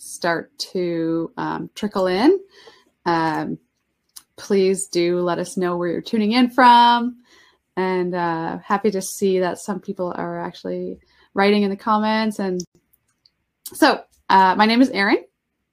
[0.00, 2.40] start to um, trickle in.
[3.04, 3.58] Um,
[4.36, 7.18] please do let us know where you're tuning in from.
[7.76, 10.98] And uh, happy to see that some people are actually
[11.34, 12.38] writing in the comments.
[12.38, 12.60] And
[13.72, 15.24] so, uh, my name is Erin,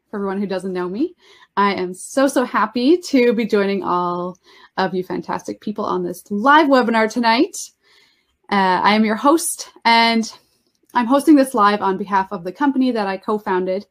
[0.09, 1.15] for everyone who doesn't know me.
[1.55, 4.37] I am so, so happy to be joining all
[4.75, 7.57] of you fantastic people on this live webinar tonight.
[8.51, 10.31] Uh, I am your host, and
[10.93, 13.85] I'm hosting this live on behalf of the company that I co founded,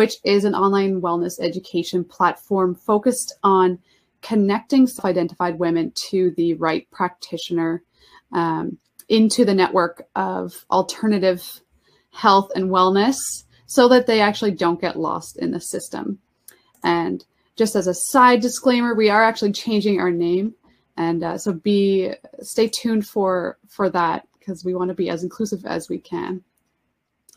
[0.00, 3.78] which is an online wellness education platform focused on
[4.22, 7.82] connecting self identified women to the right practitioner
[8.32, 8.78] um,
[9.10, 11.60] into the network of alternative
[12.12, 13.18] health and wellness
[13.66, 16.18] so that they actually don't get lost in the system.
[16.82, 17.22] And
[17.54, 20.54] just as a side disclaimer, we are actually changing our name.
[20.96, 25.22] And uh, so be stay tuned for for that because we want to be as
[25.22, 26.42] inclusive as we can.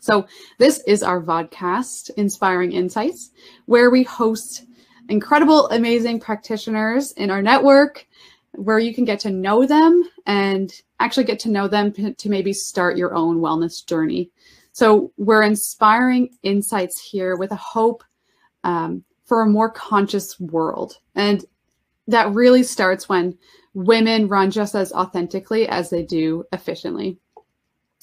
[0.04, 0.26] So
[0.58, 3.30] this is our vodcast, Inspiring Insights,
[3.64, 4.66] where we host
[5.08, 8.06] incredible, amazing practitioners in our network
[8.52, 12.52] where you can get to know them and actually get to know them to maybe
[12.52, 14.30] start your own wellness journey.
[14.72, 18.04] So we're inspiring insights here with a hope
[18.62, 20.98] um, for a more conscious world.
[21.14, 21.42] And
[22.08, 23.38] that really starts when
[23.72, 27.18] women run just as authentically as they do efficiently.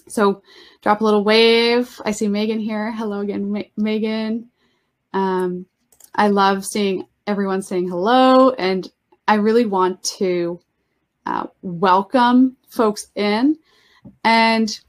[0.08, 0.42] So
[0.82, 2.00] drop a little wave.
[2.04, 2.92] I see Megan here.
[2.92, 4.50] Hello again, Ma Megan.
[5.14, 5.66] Um,
[6.16, 8.92] I love seeing everyone saying hello, and
[9.28, 10.60] I really want to
[11.26, 13.58] uh, welcome folks in
[14.24, 14.80] and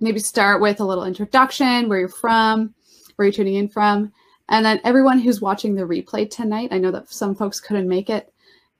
[0.00, 2.74] maybe start with a little introduction, where you're from,
[3.16, 4.12] where you're tuning in from,
[4.48, 6.68] and then everyone who's watching the replay tonight.
[6.70, 8.32] I know that some folks couldn't make it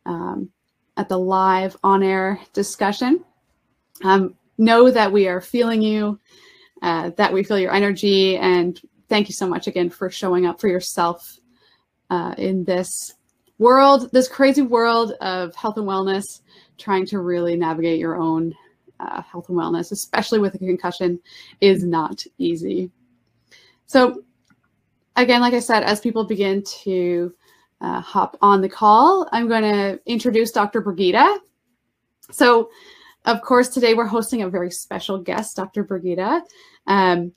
[0.07, 0.51] um,
[0.97, 3.25] at the live on-air discussion.
[4.05, 6.19] Um, know that we are feeling you,
[6.83, 10.61] uh, that we feel your energy, and thank you so much again for showing up
[10.61, 11.39] for yourself
[12.11, 13.15] uh, in this
[13.59, 16.41] world, this crazy world of health and wellness,
[16.77, 18.55] trying to really navigate your own
[19.01, 21.21] uh, health and wellness, especially with a concussion,
[21.61, 22.91] is not easy.
[23.87, 24.23] So,
[25.17, 27.35] again, like I said, as people begin to
[27.81, 30.81] uh, hop on the call, I'm going to introduce Dr.
[30.81, 31.39] Brigida.
[32.31, 32.71] So,
[33.25, 35.85] of course, today we're hosting a very special guest, Dr.
[35.85, 36.43] Brigida.
[36.87, 37.33] Um,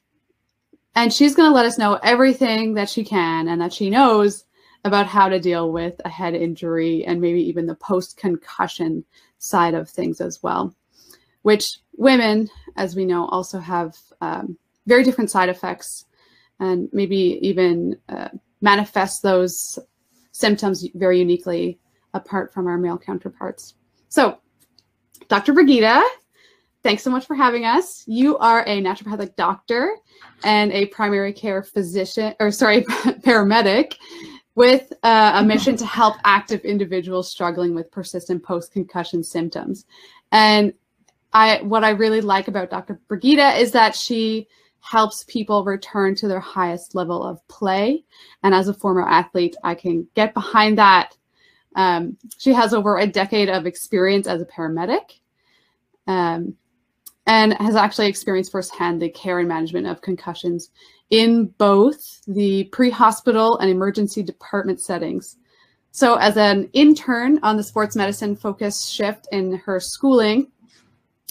[0.96, 4.46] and she's going to let us know everything that she can and that she knows
[4.84, 9.04] about how to deal with a head injury and maybe even the post concussion
[9.38, 10.76] side of things as well,
[11.44, 16.06] which women, as we know, also have um, very different side effects
[16.60, 18.30] and maybe even uh,
[18.62, 19.80] manifest those
[20.32, 21.80] symptoms very uniquely
[22.14, 23.76] apart from our male counterparts.
[24.10, 24.40] So,
[25.32, 25.54] Dr.
[25.54, 26.04] Brigida,
[26.84, 28.04] thanks so much for having us.
[28.06, 29.96] You are a naturopathic doctor
[30.44, 32.82] and a primary care physician, or sorry,
[33.24, 33.94] paramedic
[34.56, 39.86] with uh, a mission to help active individuals struggling with persistent post-concussion symptoms.
[40.34, 40.74] And
[41.32, 43.00] I, what I really like about Dr.
[43.08, 44.50] Brigida is that she
[44.82, 48.04] helps people return to their highest level of play.
[48.44, 51.16] And as a former athlete, I can get behind that.
[51.76, 55.21] Um, she has over a decade of experience as a paramedic.
[56.08, 56.56] Um,
[57.28, 60.72] and has actually experienced firsthand the care and management of concussions
[61.12, 65.38] in both the pre-hospital and emergency department settings.
[65.92, 70.52] So as an intern on the sports medicine focus shift in her schooling,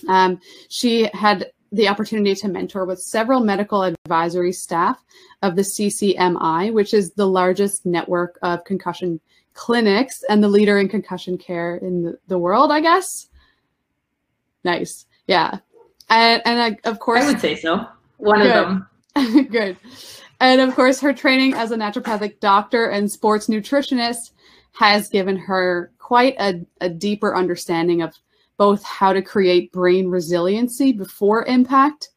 [0.09, 0.39] um,
[0.69, 5.03] she had the opportunity to mentor with several medical advisory staff
[5.43, 9.21] of the CCMI, which is the largest network of concussion
[9.55, 13.30] clinics and the leader in concussion care in the, the world, I guess.
[14.65, 15.07] Nice.
[15.27, 15.59] Yeah.
[16.09, 17.87] And, and I, of course, I would say so.
[18.19, 18.51] One good.
[18.51, 18.87] of them.
[19.51, 19.77] Good.
[20.41, 24.33] And of course, her training as a naturopathic doctor and sports nutritionist
[24.73, 28.15] has given her quite a, a deeper understanding of
[28.57, 32.11] both how to create brain resiliency before impact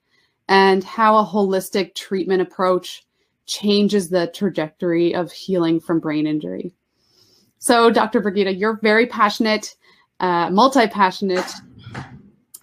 [0.48, 3.06] and how a holistic treatment approach
[3.46, 6.74] changes the trajectory of healing from brain injury.
[7.60, 8.20] So, Dr.
[8.20, 9.76] Brigida, you're very passionate,
[10.20, 11.50] uh, multi passionate,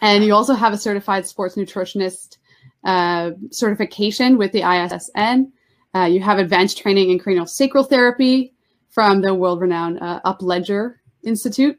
[0.00, 2.38] and you also have a certified sports nutritionist
[2.84, 5.50] uh, certification with the ISSN.
[5.94, 8.54] Uh, you have advanced training in cranial sacral therapy
[8.88, 11.78] from the world-renowned uh, Upledger Institute.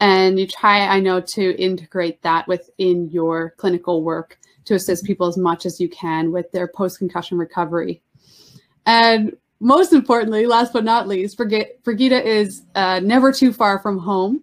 [0.00, 5.26] And you try, I know, to integrate that within your clinical work to assist people
[5.26, 8.02] as much as you can with their post-concussion recovery.
[8.86, 14.42] And most importantly, last but not least, Brigitte is uh, never too far from home,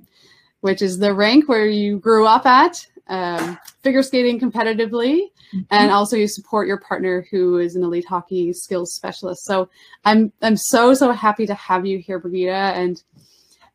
[0.62, 5.22] which is the rank where you grew up at um, figure skating competitively,
[5.54, 5.62] mm-hmm.
[5.72, 9.46] and also you support your partner who is an elite hockey skills specialist.
[9.46, 9.70] So
[10.06, 12.52] I'm I'm so so happy to have you here, Brigida.
[12.52, 13.02] And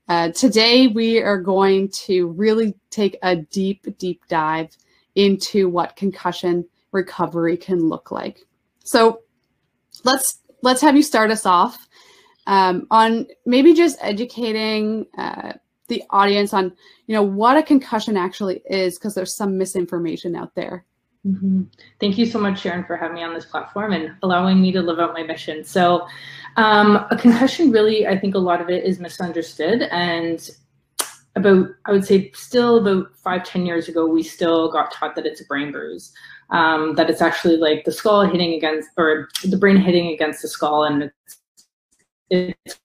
[0.09, 4.77] uh, today we are going to really take a deep deep dive
[5.15, 8.45] into what concussion recovery can look like.
[8.85, 9.23] So
[10.05, 11.89] let's let's have you start us off
[12.47, 15.55] um, on maybe just educating uh,
[15.93, 16.73] the audience on
[17.07, 20.85] you know what a concussion actually is because there's some misinformation out there.
[21.25, 21.63] Mm-hmm.
[22.01, 24.83] thank you so much Erin for having me on this platform and allowing me to
[24.83, 25.63] live out my mission.
[25.63, 26.09] So
[26.57, 30.51] um, a concussion really i think a lot of it is misunderstood and
[31.37, 35.27] about i would say still about five ten years ago we still got taught that
[35.27, 36.13] it's a brain bruise.
[36.51, 40.49] Um, that it's actually like the skull hitting against or the brain hitting against the
[40.49, 41.11] skull and
[42.31, 42.81] it's, it's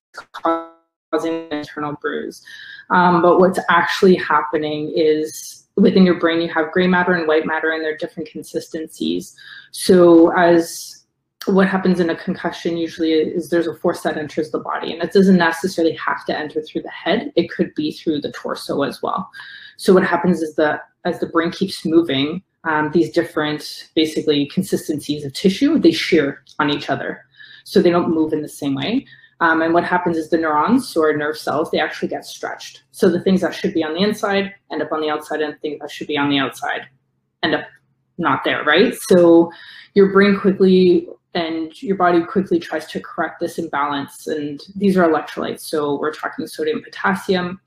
[1.11, 2.43] causing an internal bruise.
[2.89, 7.45] Um, but what's actually happening is within your brain, you have gray matter and white
[7.45, 9.35] matter, and they're different consistencies.
[9.71, 11.05] So as
[11.45, 15.01] what happens in a concussion usually is there's a force that enters the body and
[15.01, 17.31] it doesn't necessarily have to enter through the head.
[17.37, 19.29] It could be through the torso as well.
[19.77, 25.23] So what happens is that as the brain keeps moving um, these different basically consistencies
[25.23, 27.23] of tissue they shear on each other.
[27.63, 29.05] So they don't move in the same way
[29.39, 32.83] um, and what happens is the neurons or nerve cells, they actually get stretched.
[32.91, 35.59] So the things that should be on the inside end up on the outside and
[35.61, 36.87] things that should be on the outside
[37.43, 37.65] end up
[38.17, 38.95] not there, right?
[39.09, 39.51] So
[39.93, 44.25] your brain quickly and your body quickly tries to correct this imbalance.
[44.25, 45.61] And these are electrolytes.
[45.61, 47.61] So we're talking sodium, potassium.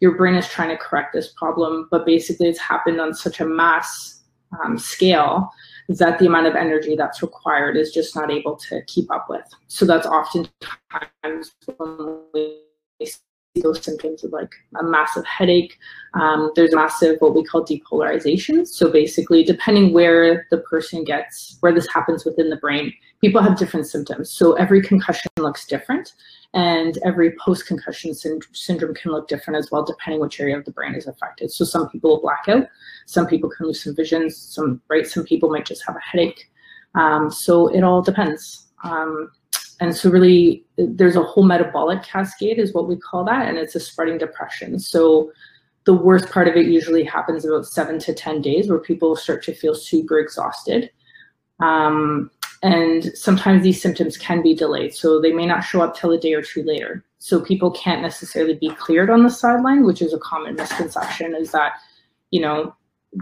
[0.00, 3.44] Your brain is trying to correct this problem, but basically it's happened on such a
[3.44, 4.22] mass
[4.64, 5.50] um, scale
[5.98, 9.44] that the amount of energy that's required is just not able to keep up with.
[9.68, 12.62] So that's oftentimes when we
[13.60, 15.78] those symptoms of like a massive headache.
[16.14, 18.66] Um, there's massive what we call depolarization.
[18.66, 23.58] So basically, depending where the person gets, where this happens within the brain, people have
[23.58, 24.30] different symptoms.
[24.30, 26.12] So every concussion looks different,
[26.54, 30.72] and every post-concussion synd syndrome can look different as well, depending which area of the
[30.72, 31.50] brain is affected.
[31.50, 32.66] So some people will black out,
[33.06, 36.50] some people can lose some vision, some right, some people might just have a headache.
[36.94, 38.68] Um, so it all depends.
[38.84, 39.30] Um,
[39.82, 43.74] and so really there's a whole metabolic cascade is what we call that and it's
[43.74, 45.30] a spreading depression so
[45.84, 49.42] the worst part of it usually happens about seven to 10 days where people start
[49.44, 50.90] to feel super exhausted.
[51.60, 52.30] Um,
[52.62, 54.94] and sometimes these symptoms can be delayed.
[54.94, 57.04] So they may not show up till a day or two later.
[57.18, 61.50] So people can't necessarily be cleared on the sideline, which is a common misconception is
[61.50, 61.72] that,
[62.30, 62.76] you know,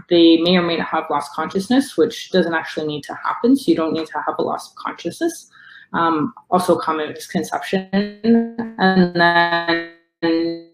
[0.09, 3.55] they may or may not have lost consciousness, which doesn't actually need to happen.
[3.55, 5.49] So you don't need to have a loss of consciousness
[5.93, 7.89] um, also common misconception.
[7.91, 10.69] And then,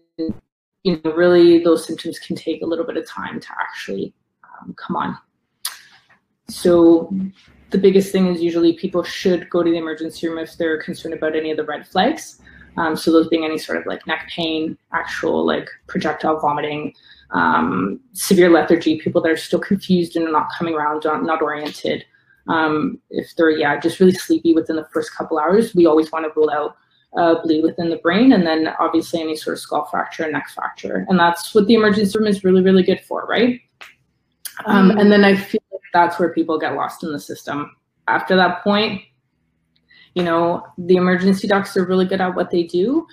[0.84, 4.74] you know, really those symptoms can take a little bit of time to actually um,
[4.74, 5.18] come on.
[6.48, 7.12] So
[7.70, 11.14] the biggest thing is usually people should go to the emergency room if they're concerned
[11.14, 12.40] about any of the red flags.
[12.76, 16.94] Um, so those being any sort of like neck pain, actual like projectile vomiting,
[17.32, 22.04] um, severe lethargy, people that are still confused and not coming around, not, not oriented,
[22.48, 26.24] um, if they're, yeah, just really sleepy within the first couple hours, we always want
[26.24, 26.76] to rule out
[27.16, 30.48] uh, bleed within the brain and then obviously any sort of skull fracture and neck
[30.50, 31.06] fracture.
[31.08, 33.60] And that's what the emergency room is really, really good for, right?
[34.66, 35.00] Um, mm.
[35.00, 37.74] And then I feel like that's where people get lost in the system.
[38.08, 39.02] After that point,
[40.14, 43.06] you know, the emergency docs are really good at what they do,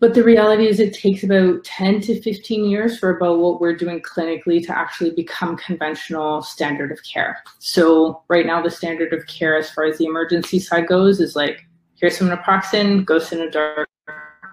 [0.00, 3.76] but the reality is it takes about 10 to 15 years for about what we're
[3.76, 7.36] doing clinically to actually become conventional standard of care.
[7.58, 11.36] So right now the standard of care as far as the emergency side goes is
[11.36, 11.66] like,
[11.96, 13.88] here's some naproxen, go sit in a dark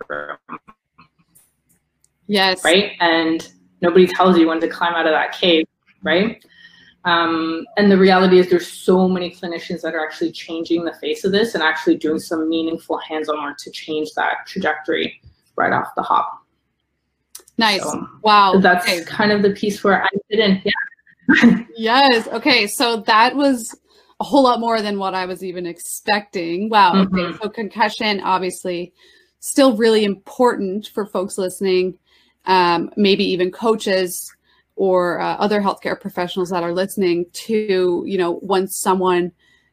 [0.09, 0.37] room.
[2.27, 2.61] Yes.
[2.65, 2.91] Right?
[2.99, 3.49] And
[3.81, 5.65] nobody tells you when to climb out of that cave,
[6.03, 6.43] right?
[7.05, 11.23] Um, and the reality is there's so many clinicians that are actually changing the face
[11.23, 15.21] of this and actually doing some meaningful hands-on work to change that trajectory
[15.57, 16.43] right off the hop.
[17.57, 17.81] Nice.
[17.81, 18.59] So wow.
[18.59, 19.03] That's okay.
[19.03, 20.61] kind of the piece where I fit in.
[20.63, 21.63] Yeah.
[21.75, 22.27] yes.
[22.27, 22.67] Okay.
[22.67, 23.75] So that was
[24.19, 26.69] a whole lot more than what I was even expecting.
[26.69, 26.93] Wow.
[26.93, 27.17] Mm-hmm.
[27.17, 27.37] Okay.
[27.41, 28.93] So concussion, obviously,
[29.39, 31.97] still really important for folks listening,
[32.45, 34.33] um, maybe even coaches
[34.75, 39.31] or uh, other healthcare professionals that are listening to, you know, once someone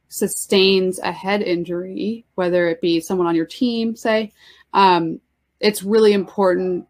[0.08, 4.32] sustains a head injury, whether it be someone on your team, say,
[4.72, 5.20] um,
[5.64, 6.86] it's really important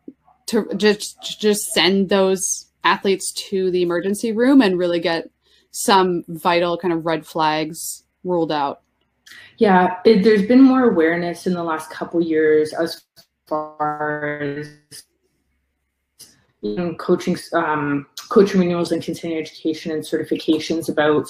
[0.47, 5.31] to just just send those athletes to the emergency room and really get
[5.71, 8.83] some vital kind of red flags ruled out.
[9.59, 13.03] Yeah, it, there's been more awareness in the last couple years as
[13.47, 14.69] far as
[16.63, 21.27] in coaching, um, coaching renewals and continuing education and certifications about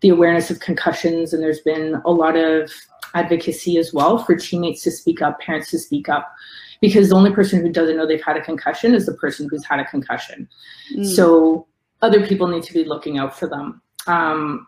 [0.00, 1.32] the awareness of concussions.
[1.32, 2.70] And there's been a lot of
[3.14, 6.32] advocacy as well for teammates to speak up, parents to speak up,
[6.80, 9.64] because the only person who doesn't know they've had a concussion is the person who's
[9.64, 10.48] had a concussion.
[10.96, 11.06] Mm.
[11.06, 11.66] So
[12.02, 13.80] other people need to be looking out for them.
[14.06, 14.66] Um,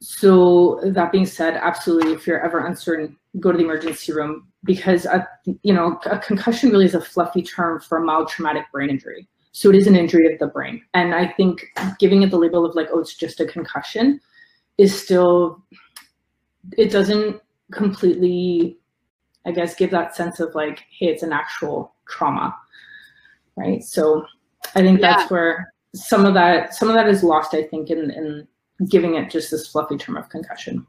[0.00, 5.06] so that being said, absolutely, if you're ever uncertain, go to the emergency room because
[5.06, 5.26] a,
[5.62, 9.28] you know a concussion really is a fluffy term for a mild traumatic brain injury.
[9.52, 11.64] So it is an injury of the brain, and I think
[11.98, 14.20] giving it the label of like, oh, it's just a concussion,
[14.78, 15.62] is still
[16.76, 17.40] it doesn't
[17.72, 18.78] completely,
[19.46, 22.54] I guess, give that sense of like, hey, it's an actual trauma,
[23.56, 23.82] right?
[23.82, 24.24] So
[24.74, 25.16] I think yeah.
[25.16, 27.54] that's where some of that some of that is lost.
[27.54, 28.48] I think in in
[28.88, 30.86] giving it just this fluffy term of concussion.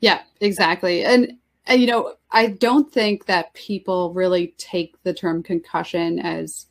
[0.00, 1.04] Yeah, exactly.
[1.04, 6.66] And, and you know, I don't think that people really take the term concussion as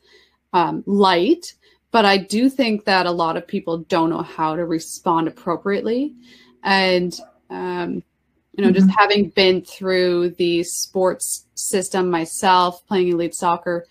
[0.52, 1.54] um, light,
[1.90, 6.14] but I do think that a lot of people don't know how to respond appropriately.
[6.62, 7.18] And,
[7.50, 8.02] um,
[8.52, 8.86] you know, mm-hmm.
[8.86, 13.86] just having been through the sports system myself, playing elite soccer,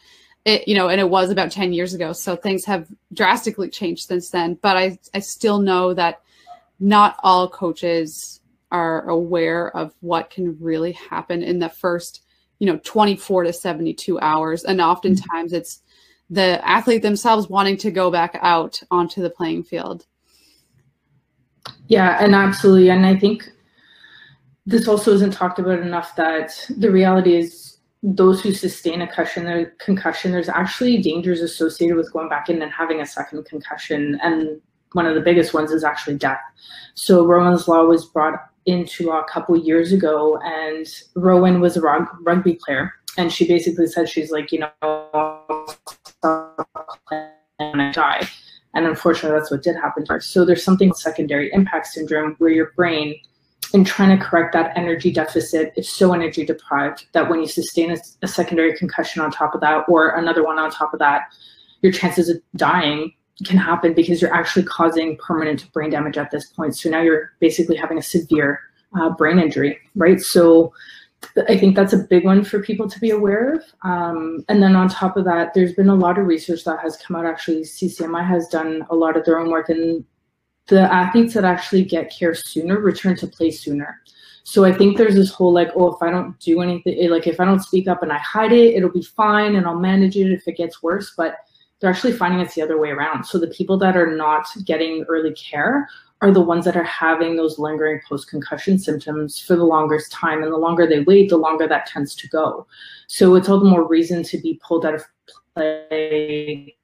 [0.45, 2.13] it, you know, and it was about 10 years ago.
[2.13, 4.57] So things have drastically changed since then.
[4.61, 6.21] But I, I still know that
[6.79, 8.39] not all coaches
[8.71, 12.23] are aware of what can really happen in the first,
[12.59, 14.63] you know, 24 to 72 hours.
[14.63, 15.81] And oftentimes it's
[16.29, 20.05] the athlete themselves wanting to go back out onto the playing field.
[21.87, 22.89] Yeah, and absolutely.
[22.89, 23.51] And I think
[24.65, 29.71] this also isn't talked about enough that the reality is those who sustain a concussion,
[29.79, 34.19] concussion, there's actually dangers associated with going back in and having a second concussion.
[34.23, 34.59] And
[34.93, 36.41] one of the biggest ones is actually death.
[36.95, 41.81] So Rowan's Law was brought into law a couple years ago, and Rowan was a
[41.81, 44.69] rug- rugby player, and she basically said she's like, you know,
[46.23, 48.27] I die.
[48.73, 50.21] And unfortunately, that's what did happen to her.
[50.21, 53.19] So there's something called secondary impact syndrome where your brain,
[53.73, 57.91] in trying to correct that energy deficit, is so energy deprived that when you sustain
[57.91, 61.33] a, a secondary concussion on top of that, or another one on top of that,
[61.81, 63.13] your chances of dying
[63.45, 66.75] can happen because you're actually causing permanent brain damage at this point.
[66.75, 68.59] So now you're basically having a severe
[68.99, 70.19] uh, brain injury, right?
[70.19, 70.73] So
[71.47, 73.63] I think that's a big one for people to be aware of.
[73.83, 76.97] Um, and then on top of that, there's been a lot of research that has
[76.97, 77.25] come out.
[77.25, 80.03] Actually, CCMI has done a lot of their own work, and
[80.67, 84.01] the athletes that actually get care sooner return to play sooner.
[84.43, 87.27] So I think there's this whole like, oh, if I don't do anything, eh, like
[87.27, 90.17] if I don't speak up and I hide it, it'll be fine and I'll manage
[90.17, 91.13] it if it gets worse.
[91.15, 91.35] But
[91.79, 93.25] they're actually finding it's the other way around.
[93.25, 95.87] So the people that are not getting early care
[96.21, 100.43] are the ones that are having those lingering post concussion symptoms for the longest time.
[100.43, 102.67] And the longer they wait, the longer that tends to go.
[103.07, 105.03] So it's all the more reason to be pulled out of
[105.55, 106.75] play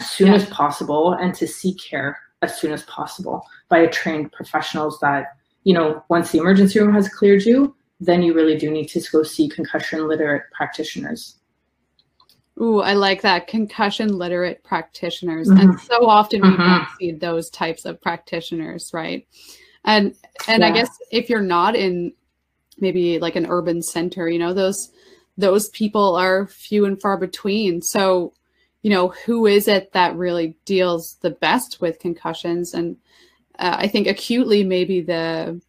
[0.00, 0.34] soon yeah.
[0.34, 5.74] as possible and to seek care as soon as possible by trained professionals that, you
[5.74, 9.22] know, once the emergency room has cleared you, then you really do need to go
[9.22, 11.36] see concussion literate practitioners.
[12.60, 13.46] Ooh, I like that.
[13.46, 15.48] Concussion literate practitioners.
[15.48, 15.70] Mm-hmm.
[15.70, 16.62] And so often we mm-hmm.
[16.62, 19.26] don't see those types of practitioners, right?
[19.84, 20.14] And
[20.46, 20.68] and yeah.
[20.68, 22.12] I guess if you're not in
[22.78, 24.90] maybe like an urban center, you know, those
[25.38, 27.80] those people are few and far between.
[27.80, 28.34] So,
[28.82, 32.74] you know, who is it that really deals the best with concussions?
[32.74, 32.96] And
[33.58, 35.60] uh, I think acutely maybe the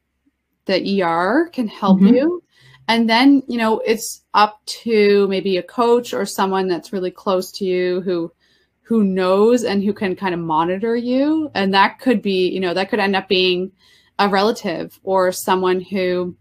[0.66, 2.16] the ER can help mm-hmm.
[2.16, 2.44] you
[2.92, 7.50] and then, you know, it's up to maybe a coach or someone that's really close
[7.54, 8.34] to you who
[8.82, 11.50] who knows and who can kind of monitor you.
[11.56, 13.72] And that could be, you know, that could end up being
[14.20, 16.36] a relative or someone who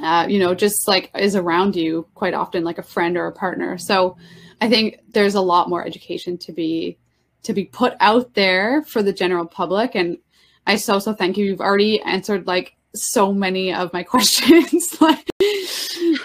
[0.00, 3.32] uh, you know, just like is around you quite often, like a friend or a
[3.32, 3.76] partner.
[3.76, 4.16] So
[4.60, 6.98] I think there's a lot more education to be
[7.42, 9.94] to be put out there for the general public.
[9.94, 10.18] And
[10.66, 11.44] I so so thank you.
[11.44, 15.28] You've already answered like so many of my questions like,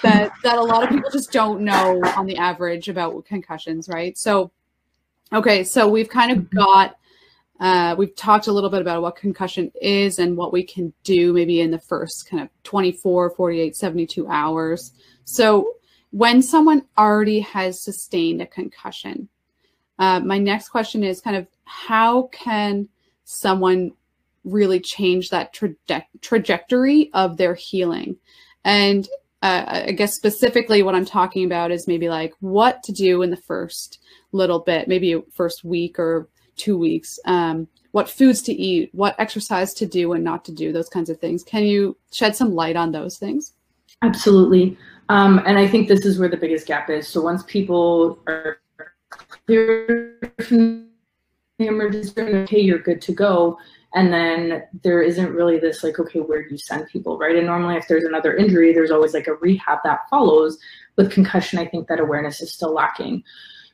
[0.01, 4.17] that that a lot of people just don't know on the average about concussions, right?
[4.17, 4.51] So,
[5.33, 6.57] okay, so we've kind of mm-hmm.
[6.57, 6.95] got
[7.59, 11.33] uh, we've talked a little bit about what concussion is and what we can do
[11.33, 14.93] maybe in the first kind of 24, 48, 72 hours.
[15.25, 15.73] So,
[16.11, 19.29] when someone already has sustained a concussion,
[19.99, 22.87] uh, my next question is kind of how can
[23.25, 23.91] someone
[24.43, 28.17] really change that traje- trajectory of their healing.
[28.63, 29.07] And
[29.41, 33.29] uh, I guess specifically what I'm talking about is maybe like what to do in
[33.29, 33.99] the first
[34.31, 39.73] little bit, maybe first week or two weeks, um, what foods to eat, what exercise
[39.75, 41.43] to do and not to do, those kinds of things.
[41.43, 43.53] Can you shed some light on those things?
[44.01, 44.77] Absolutely.
[45.09, 47.07] Um, and I think this is where the biggest gap is.
[47.07, 48.59] So once people are
[49.09, 50.87] clear from
[51.57, 53.57] the emergency room, okay, you're good to go.
[53.95, 57.35] And then there isn't really this like, okay, where do you send people, right?
[57.35, 60.59] And normally if there's another injury, there's always like a rehab that follows.
[60.95, 63.23] With concussion, I think that awareness is still lacking.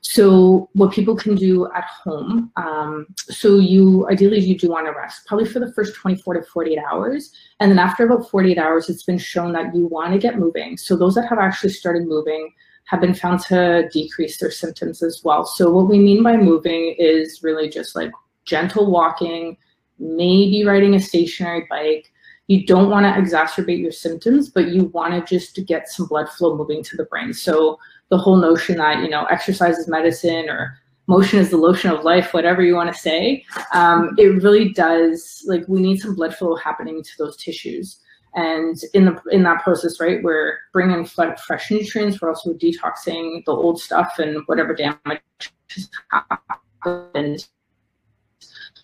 [0.08, 4.92] So what people can do at home, um, so you ideally you do want to
[4.92, 7.32] rest probably for the first 24 to 48 hours.
[7.60, 10.78] And then after about 48 hours, it's been shown that you want to get moving.
[10.78, 12.54] So those that have actually started moving
[12.86, 15.44] have been found to decrease their symptoms as well.
[15.44, 18.12] So what we mean by moving is really just like
[18.46, 19.58] gentle walking,
[19.98, 22.12] maybe riding a stationary bike.
[22.46, 26.30] You don't want to exacerbate your symptoms, but you want to just get some blood
[26.30, 27.34] flow moving to the brain.
[27.34, 31.92] So the whole notion that you know exercise is medicine or motion is the lotion
[31.92, 33.44] of life whatever you want to say
[33.74, 38.00] um, it really does like we need some blood flow happening to those tissues.
[38.38, 43.54] And in the in that process right we're bringing fresh nutrients we're also detoxing the
[43.54, 45.22] old stuff and whatever damage
[45.70, 47.48] has happened.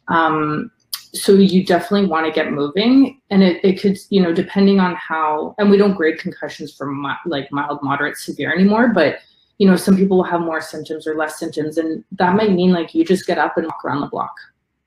[0.07, 0.71] Um,
[1.13, 4.95] so you definitely want to get moving and it, it could you know depending on
[4.95, 9.19] how and we don't grade concussions from like mild moderate severe anymore but
[9.61, 12.71] you know some people will have more symptoms or less symptoms and that might mean
[12.71, 14.33] like you just get up and walk around the block.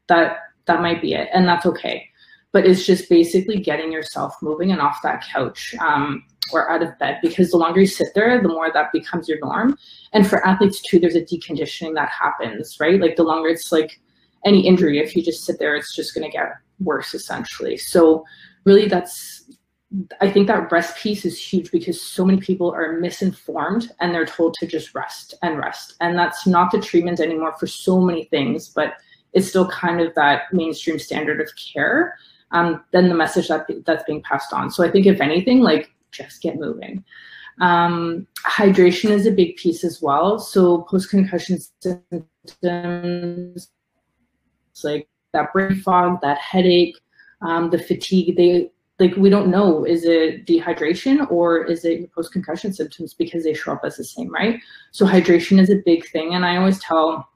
[0.08, 2.08] That that might be it and that's okay.
[2.50, 6.98] But it's just basically getting yourself moving and off that couch um, or out of
[6.98, 9.78] bed because the longer you sit there the more that becomes your norm.
[10.12, 13.00] And for athletes too there's a deconditioning that happens right?
[13.00, 14.00] Like the longer it's like
[14.44, 17.76] any injury if you just sit there it's just going to get worse essentially.
[17.76, 18.24] So
[18.64, 19.42] really that's
[20.20, 24.26] i think that rest piece is huge because so many people are misinformed and they're
[24.26, 25.94] told to just rest and rest.
[26.00, 28.94] And that's not the treatment anymore for so many things but
[29.32, 32.16] it's still kind of that mainstream standard of care
[32.50, 34.70] um, then the message that that's being passed on.
[34.70, 37.04] So i think if anything like just get moving.
[37.60, 40.38] Um, hydration is a big piece as well.
[40.38, 43.70] So post concussion symptoms
[44.74, 46.96] it's like that brain fog, that headache,
[47.42, 48.36] um, the fatigue.
[48.36, 53.44] They like we don't know is it dehydration or is it post concussion symptoms because
[53.44, 54.60] they show up as the same, right?
[54.90, 57.28] So hydration is a big thing, and I always tell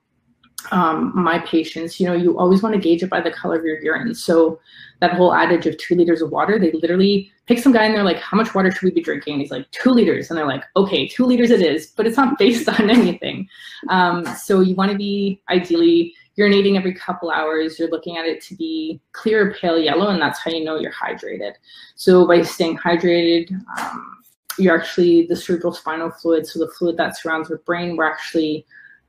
[0.72, 3.64] um, my patients, you know, you always want to gauge it by the color of
[3.64, 4.14] your urine.
[4.14, 4.59] So
[5.01, 8.03] that whole adage of two liters of water, they literally pick some guy and they're
[8.03, 9.35] like, how much water should we be drinking?
[9.35, 10.29] And he's like, two liters.
[10.29, 13.48] And they're like, okay, two liters it is, but it's not based on anything.
[13.88, 18.40] Um, so you want to be ideally urinating every couple hours, you're looking at it
[18.42, 21.55] to be clear pale yellow, and that's how you know you're hydrated.
[21.96, 24.18] So by staying hydrated, um,
[24.59, 28.66] you're actually the cerebral spinal fluid, so the fluid that surrounds the brain, we're actually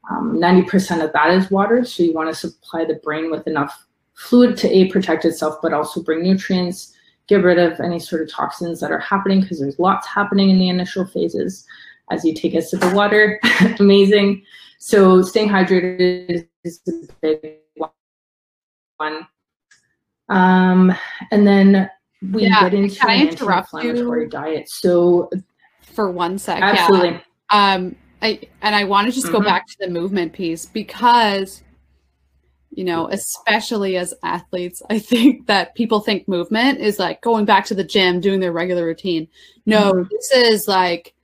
[0.10, 1.86] 90% um, of that is water.
[1.86, 5.74] So you want to supply the brain with enough fluid to A, protect itself, but
[5.74, 6.94] also bring nutrients,
[7.28, 10.58] get rid of any sort of toxins that are happening because there's lots happening in
[10.58, 11.66] the initial phases
[12.12, 13.40] as you take a sip of water.
[13.80, 14.44] Amazing.
[14.80, 17.58] So staying hydrated is a big
[18.98, 19.28] one.
[20.30, 20.94] Um,
[21.32, 21.90] and then
[22.32, 24.70] we yeah, get into an anti-inflammatory diet.
[24.70, 25.30] So
[25.82, 27.22] for one second, absolutely.
[27.52, 27.74] Yeah.
[27.74, 29.38] Um, I and I want to just mm-hmm.
[29.38, 31.62] go back to the movement piece because
[32.72, 37.66] you know, especially as athletes, I think that people think movement is like going back
[37.66, 39.28] to the gym, doing their regular routine.
[39.66, 40.08] No, mm-hmm.
[40.12, 41.16] this is like,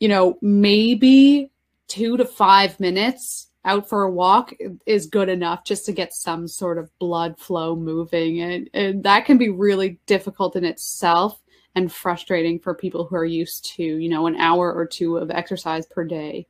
[0.00, 1.50] you know, maybe
[1.88, 4.52] two to five minutes out for a walk
[4.86, 8.40] is good enough just to get some sort of blood flow moving.
[8.40, 11.40] And, and that can be really difficult in itself
[11.74, 15.30] and frustrating for people who are used to, you know, an hour or two of
[15.30, 16.46] exercise per day,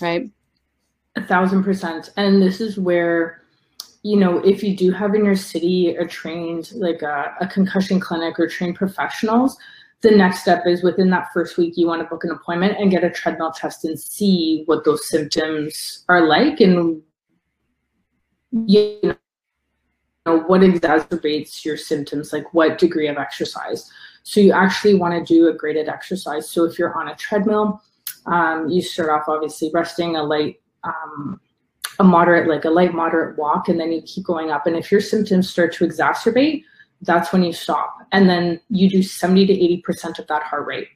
[0.00, 0.30] right?
[1.16, 2.10] A thousand percent.
[2.16, 3.42] And this is where,
[4.02, 7.98] you know, if you do have in your city a trained, like a, a concussion
[7.98, 9.56] clinic or trained professionals,
[10.02, 12.90] the next step is within that first week you want to book an appointment and
[12.90, 17.02] get a treadmill test and see what those symptoms are like and
[18.66, 19.16] you
[20.26, 23.90] know what exacerbates your symptoms like what degree of exercise.
[24.22, 26.50] So you actually want to do a graded exercise.
[26.50, 27.82] So if you're on a treadmill
[28.26, 31.40] um, you start off obviously resting a light um,
[31.98, 34.66] a moderate like a light moderate walk and then you keep going up.
[34.66, 36.64] And if your symptoms start to exacerbate
[37.02, 37.98] that's when you stop.
[38.12, 40.88] And then you do 70 to 80% of that heart rate.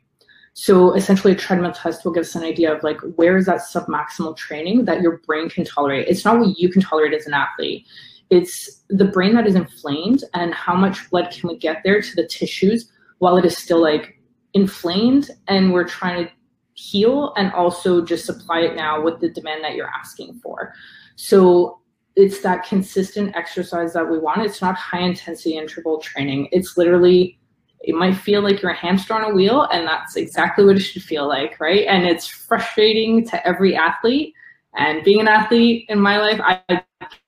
[0.54, 3.60] So essentially a treadmill test will give us an idea of like where is that
[3.60, 6.06] submaximal training that your brain can tolerate.
[6.08, 7.86] It's not what you can tolerate as an athlete.
[8.30, 12.16] It's the brain that is inflamed and how much blood can we get there to
[12.16, 14.20] the tissues while it is still like
[14.54, 16.32] inflamed and we're trying to
[16.74, 20.72] heal and also just supply it now with the demand that you're asking for.
[21.16, 21.80] So
[22.16, 24.42] it's that consistent exercise that we want.
[24.42, 26.48] It's not high intensity interval training.
[26.52, 27.38] It's literally,
[27.80, 30.80] it might feel like you're a hamster on a wheel, and that's exactly what it
[30.80, 31.86] should feel like, right?
[31.86, 34.32] And it's frustrating to every athlete.
[34.76, 36.82] And being an athlete in my life, I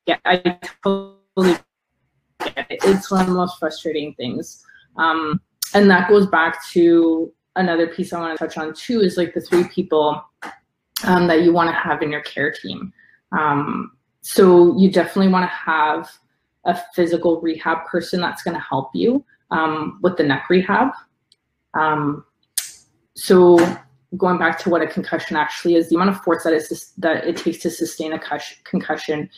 [0.07, 1.59] get, I totally
[2.41, 2.81] get it.
[2.85, 4.65] It's one of the most frustrating things.
[4.97, 5.41] Um,
[5.75, 9.35] and that goes back to another piece I want to touch on too is like
[9.35, 10.23] the three people
[11.05, 12.93] um, that you want to have in your care team.
[13.37, 13.96] Um,
[14.27, 16.11] so you definitely want to have
[16.65, 20.89] a physical rehab person that's going to help you um, with the neck rehab.
[21.75, 22.25] Um,
[23.15, 23.57] so
[24.17, 27.25] going back to what a concussion actually is, the amount of force that, is, that
[27.25, 28.21] it takes to sustain a
[28.65, 29.31] concussion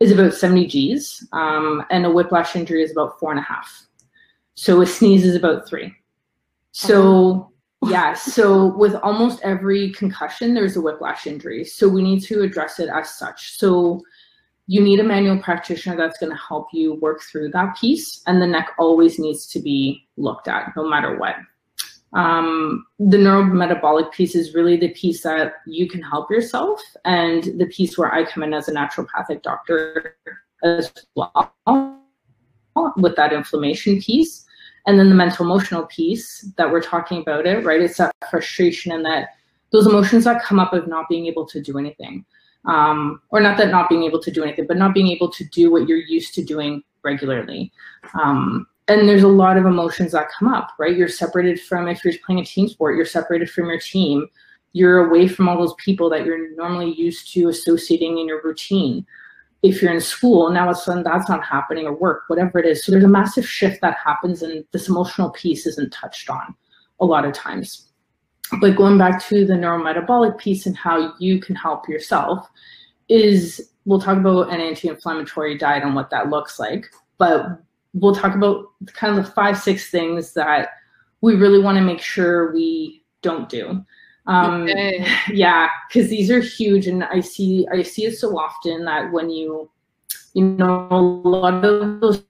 [0.00, 3.86] is about 70 Gs, um, and a whiplash injury is about four and a half.
[4.56, 5.94] So a sneeze is about three.
[6.72, 7.92] So uh-huh.
[7.92, 11.64] yeah, so with almost every concussion, there's a whiplash injury.
[11.64, 13.56] So we need to address it as such.
[13.56, 14.00] So
[14.66, 18.40] you need a manual practitioner that's going to help you work through that piece, and
[18.40, 21.36] the neck always needs to be looked at, no matter what.
[22.14, 27.66] Um, the neurometabolic piece is really the piece that you can help yourself, and the
[27.66, 30.16] piece where I come in as a naturopathic doctor
[30.62, 32.00] as well
[32.96, 34.44] with that inflammation piece.
[34.86, 37.80] And then the mental emotional piece that we're talking about it, right?
[37.80, 39.30] It's that frustration and that
[39.72, 42.24] those emotions that come up of not being able to do anything.
[42.66, 45.44] Um, or not that not being able to do anything, but not being able to
[45.44, 47.72] do what you're used to doing regularly.
[48.14, 50.96] Um, and there's a lot of emotions that come up, right?
[50.96, 54.26] You're separated from, if you're playing a team sport, you're separated from your team.
[54.72, 59.06] You're away from all those people that you're normally used to associating in your routine
[59.64, 62.58] if you're in school, now all of a sudden that's not happening or work, whatever
[62.58, 62.84] it is.
[62.84, 66.54] So there's a massive shift that happens and this emotional piece isn't touched on
[67.00, 67.88] a lot of times.
[68.60, 72.48] But going back to the neurometabolic piece and how you can help yourself
[73.08, 76.90] is we'll talk about an anti-inflammatory diet and what that looks like.
[77.18, 77.46] But
[77.94, 80.70] we'll talk about kind of the five, six things that
[81.20, 83.84] we really want to make sure we don't do.
[84.26, 85.06] Um, okay.
[85.32, 89.30] Yeah, because these are huge, and I see I see it so often that when
[89.30, 89.70] you,
[90.32, 92.24] you know, a lot of those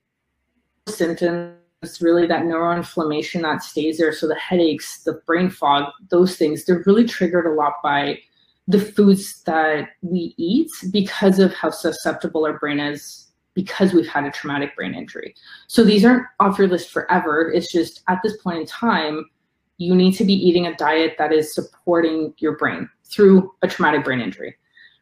[0.87, 1.55] symptoms,
[2.01, 4.13] really that neuroinflammation that stays there.
[4.13, 8.19] So the headaches, the brain fog, those things, they're really triggered a lot by
[8.67, 14.25] the foods that we eat because of how susceptible our brain is because we've had
[14.25, 15.33] a traumatic brain injury.
[15.67, 17.51] So these aren't off your list forever.
[17.51, 19.29] It's just at this point in time,
[19.77, 24.03] you need to be eating a diet that is supporting your brain through a traumatic
[24.03, 24.55] brain injury,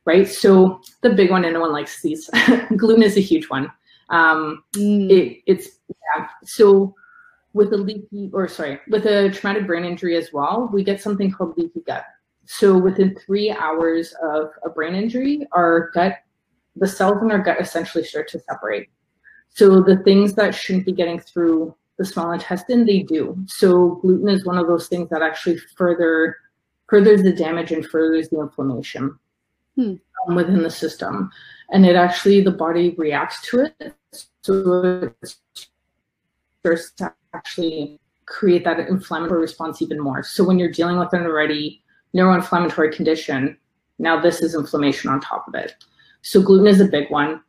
[0.06, 0.28] right?
[0.28, 2.30] So the big one, and no one likes these.
[2.78, 3.72] gluten is a huge one.
[4.14, 5.10] Um, mm.
[5.10, 6.28] it, it's yeah.
[6.44, 6.96] So
[7.54, 11.32] with a leaky, or sorry, with a traumatic brain injury as well, we get something
[11.32, 12.06] called leaky gut.
[12.46, 16.18] So within three hours of a brain injury, our gut,
[16.76, 18.90] the cells in our gut essentially start to separate.
[19.50, 23.38] So the things that shouldn't be getting through the small intestine, they do.
[23.48, 26.38] So gluten is one of those things that actually further
[26.90, 29.18] furthers the damage and furthers the inflammation
[29.76, 29.94] hmm.
[30.28, 31.32] Within the system.
[31.72, 33.96] And it actually, the body reacts to it.
[34.42, 35.36] So it
[36.60, 40.24] starts to actually create that inflammatory response even more.
[40.24, 41.84] So when you're dealing with an already
[42.16, 43.58] neuroinflammatory condition,
[44.00, 45.74] now this is inflammation on top of it.
[46.22, 47.42] So gluten is a big one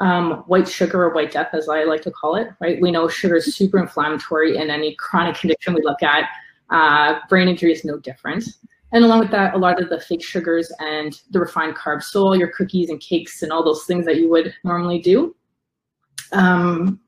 [0.00, 2.80] um, white sugar or white death, as I like to call it, right?
[2.80, 6.24] We know sugar is super inflammatory in any chronic condition we look at.
[6.70, 8.44] Uh, brain injury is no different.
[8.92, 12.22] And along with that, a lot of the fake sugars and the refined carbs, so
[12.22, 15.34] all your cookies and cakes and all those things that you would normally do.
[16.32, 17.00] Um,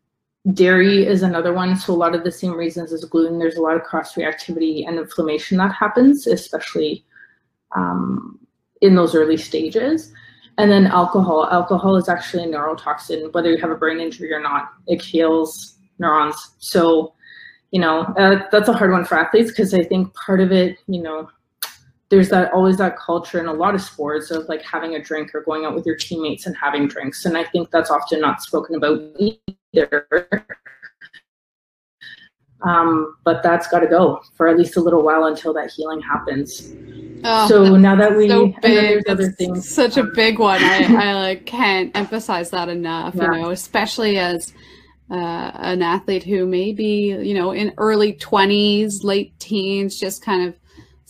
[0.54, 1.76] dairy is another one.
[1.76, 4.86] So a lot of the same reasons as gluten, there's a lot of cross reactivity
[4.86, 7.04] and inflammation that happens, especially
[7.76, 8.38] um,
[8.80, 10.12] in those early stages.
[10.58, 11.48] And then alcohol.
[11.50, 14.70] Alcohol is actually a neurotoxin, whether you have a brain injury or not.
[14.86, 16.36] It kills neurons.
[16.58, 17.14] So,
[17.70, 20.78] you know, uh, that's a hard one for athletes because I think part of it,
[20.86, 21.28] you know,
[22.12, 25.34] there's that always that culture in a lot of sports of like having a drink
[25.34, 27.24] or going out with your teammates and having drinks.
[27.24, 29.00] And I think that's often not spoken about
[29.72, 30.46] either.
[32.60, 36.02] Um, but that's got to go for at least a little while until that healing
[36.02, 36.74] happens.
[37.24, 40.62] Oh, so now that we so big, other things, such a big one.
[40.62, 43.14] I, I like can't emphasize that enough.
[43.14, 43.32] Yeah.
[43.32, 44.52] You know, especially as
[45.10, 50.46] uh, an athlete who may be, you know, in early twenties, late teens, just kind
[50.46, 50.54] of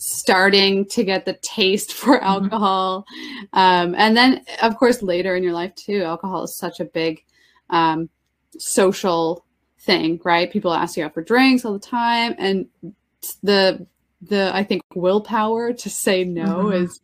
[0.03, 2.25] starting to get the taste for mm-hmm.
[2.25, 3.59] alcohol, mm-hmm.
[3.59, 6.03] um, and then of course later in your life too.
[6.03, 7.23] Alcohol is such a big
[7.69, 8.09] um,
[8.57, 9.45] social
[9.79, 10.51] thing, right?
[10.51, 12.67] People ask you out for drinks all the time, and
[13.41, 13.85] the
[14.21, 16.83] the I think willpower to say no mm-hmm.
[16.83, 16.99] is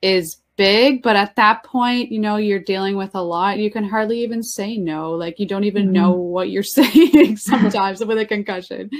[0.00, 1.02] is big.
[1.02, 3.58] But at that point, you know, you're dealing with a lot.
[3.58, 5.12] You can hardly even say no.
[5.12, 5.92] Like you don't even mm-hmm.
[5.92, 8.90] know what you're saying sometimes with a concussion.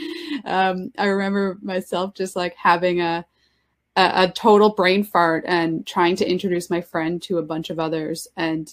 [0.44, 3.26] Um, I remember myself just like having a
[3.98, 7.80] a, a total brain fart and trying to introduce my friend to a bunch of
[7.80, 8.72] others and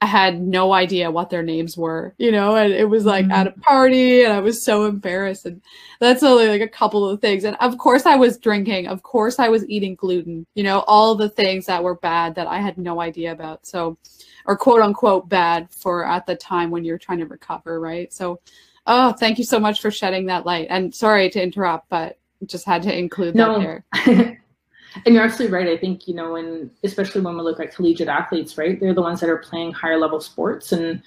[0.00, 3.32] I had no idea what their names were, you know, and it was like mm-hmm.
[3.32, 5.46] at a party and I was so embarrassed.
[5.46, 5.62] And
[5.98, 7.44] that's only like a couple of things.
[7.44, 8.86] And of course I was drinking.
[8.86, 12.46] Of course I was eating gluten, you know, all the things that were bad that
[12.46, 13.66] I had no idea about.
[13.66, 13.96] So,
[14.44, 18.12] or quote unquote bad for at the time when you're trying to recover, right?
[18.12, 18.40] So,
[18.86, 20.66] oh, thank you so much for shedding that light.
[20.68, 23.58] And sorry to interrupt, but just had to include no.
[23.58, 24.38] that there.
[25.06, 25.68] and you're absolutely right.
[25.68, 28.78] I think, you know, and especially when we look at collegiate athletes, right?
[28.78, 31.02] They're the ones that are playing higher level sports and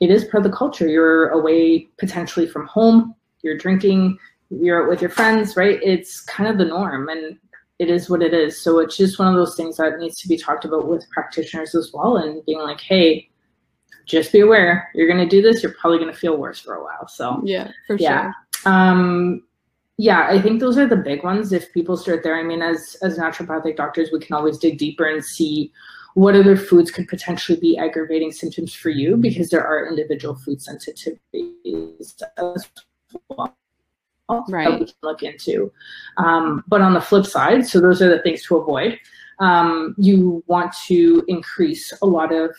[0.00, 0.88] it is part of the culture.
[0.88, 4.18] You're away potentially from home, you're drinking,
[4.50, 5.78] you're out with your friends, right?
[5.82, 7.38] It's kind of the norm and
[7.78, 8.60] it is what it is.
[8.60, 11.74] So it's just one of those things that needs to be talked about with practitioners
[11.74, 13.30] as well and being like, hey,
[14.10, 16.74] just be aware you're going to do this you're probably going to feel worse for
[16.74, 18.32] a while so yeah for yeah.
[18.56, 19.42] sure um
[20.00, 21.52] yeah i think those are the big ones.
[21.52, 25.04] If people start there i mean as as naturopathic doctors we can always dig deeper
[25.04, 25.72] and see
[26.14, 30.58] what other foods could potentially be aggravating symptoms for you because there are individual food
[30.58, 32.68] sensitivities as
[33.28, 33.54] well
[34.48, 34.70] right.
[34.70, 35.72] that we can look into.
[36.16, 38.98] Um, but on the flip side so those are the things to avoid.
[39.38, 42.50] Um, you want to increase a lot of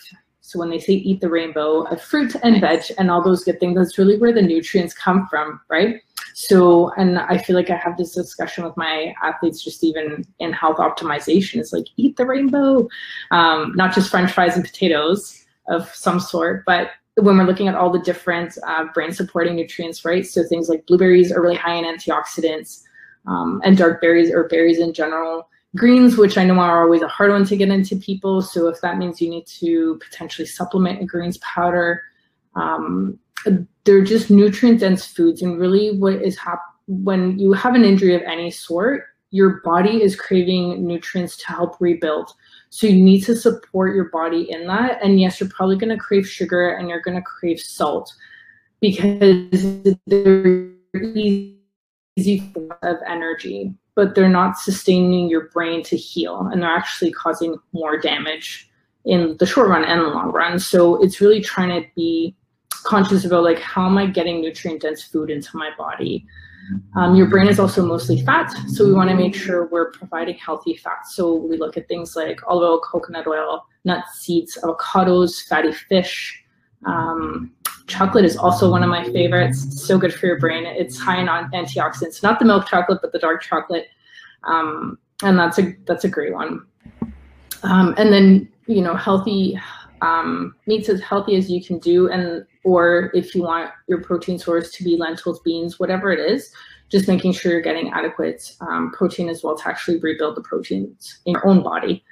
[0.42, 3.58] so when they say eat the rainbow of fruit and veg and all those good
[3.58, 6.02] things that's really where the nutrients come from right
[6.34, 10.52] so, and I feel like I have this discussion with my athletes, just even in
[10.52, 12.88] health optimization, is like eat the rainbow,
[13.30, 17.74] um, not just French fries and potatoes of some sort, but when we're looking at
[17.74, 20.26] all the different uh, brain supporting nutrients, right?
[20.26, 22.82] So things like blueberries are really high in antioxidants,
[23.26, 25.48] um, and dark berries or berries in general.
[25.76, 28.42] Greens, which I know are always a hard one to get into people.
[28.42, 32.02] So if that means you need to potentially supplement a greens powder,
[32.54, 33.18] um,
[33.84, 35.40] they're just nutrient dense foods.
[35.40, 40.02] And really what is happening when you have an injury of any sort your body
[40.02, 42.30] is craving nutrients to help rebuild.
[42.68, 45.02] So you need to support your body in that.
[45.02, 48.14] And yes you're probably going to crave sugar and you're going to crave salt
[48.80, 56.62] because they're easy form of energy but they're not sustaining your brain to heal and
[56.62, 58.68] they're actually causing more damage
[59.04, 62.34] in the short run and the long run so it's really trying to be
[62.82, 66.26] conscious about like how am I getting nutrient dense food into my body.
[66.96, 70.36] Um, your brain is also mostly fat, so we want to make sure we're providing
[70.36, 71.16] healthy fats.
[71.16, 76.44] So we look at things like olive oil, coconut oil, nuts, seeds, avocados, fatty fish.
[76.86, 77.52] Um,
[77.86, 79.82] chocolate is also one of my favorites.
[79.86, 80.64] So good for your brain.
[80.66, 82.22] It's high in antioxidants.
[82.22, 83.88] Not the milk chocolate, but the dark chocolate,
[84.44, 86.64] um, and that's a that's a great one.
[87.62, 89.58] Um, and then you know healthy
[90.02, 94.38] um, meats as healthy as you can do and or if you want your protein
[94.38, 96.52] source to be lentils beans whatever it is
[96.90, 101.20] just making sure you're getting adequate um, protein as well to actually rebuild the proteins
[101.24, 102.04] in your own body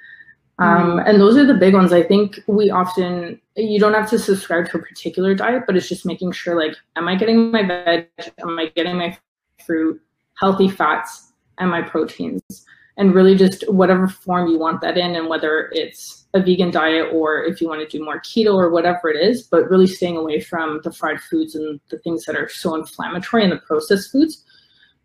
[0.61, 1.91] um, and those are the big ones.
[1.91, 5.89] I think we often you don't have to subscribe to a particular diet but it's
[5.89, 8.07] just making sure like am i getting my veg?
[8.41, 9.17] Am i getting my
[9.65, 9.99] fruit?
[10.39, 12.65] Healthy fats and my proteins.
[12.97, 17.09] And really just whatever form you want that in and whether it's a vegan diet
[17.11, 20.17] or if you want to do more keto or whatever it is but really staying
[20.17, 24.11] away from the fried foods and the things that are so inflammatory and the processed
[24.11, 24.43] foods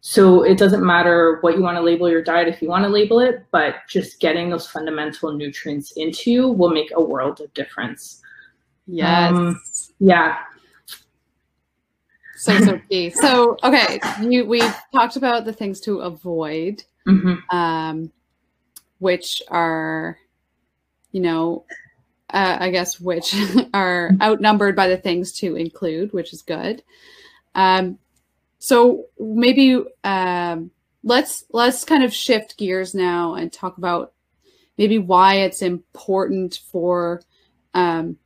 [0.09, 2.89] so it doesn't matter what you want to label your diet if you want to
[2.89, 7.53] label it but just getting those fundamental nutrients into you will make a world of
[7.55, 8.21] difference
[8.87, 9.61] yes um,
[9.99, 10.39] yeah
[12.37, 17.57] so so key so okay you we've talked about the things to avoid mm-hmm.
[17.57, 18.13] um,
[18.99, 20.19] which are,
[21.13, 21.65] you know,
[22.31, 23.35] uh, I guess which
[23.75, 26.83] are outnumbered by the things to include, which is good.
[27.55, 27.99] Um,
[28.59, 30.71] so maybe um,
[31.03, 34.13] let's let's kind of shift gears now and talk about
[34.79, 37.23] maybe why it's important for
[37.75, 38.17] um,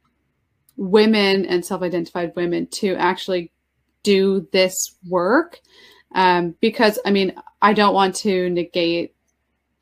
[0.76, 3.52] women and self-identified women to actually
[4.02, 5.60] do this work
[6.14, 9.14] um, because I mean I don't want to negate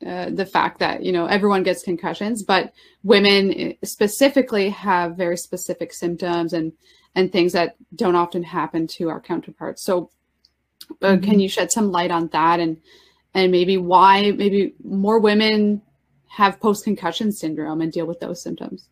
[0.05, 2.71] uh, the fact that you know everyone gets concussions, but
[3.03, 6.71] women eh, specifically have very specific symptoms and
[7.15, 9.83] and things that don't often happen to our counterparts.
[9.83, 10.09] So,
[11.01, 11.23] uh, mm-hmm.
[11.23, 12.77] can you shed some light on that and
[13.33, 15.81] and maybe why maybe more women
[16.27, 18.89] have post concussion syndrome and deal with those symptoms?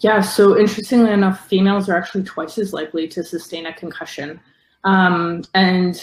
[0.00, 4.40] Yeah, so interestingly enough, females are actually twice as likely to sustain a concussion.
[4.84, 6.00] Um, and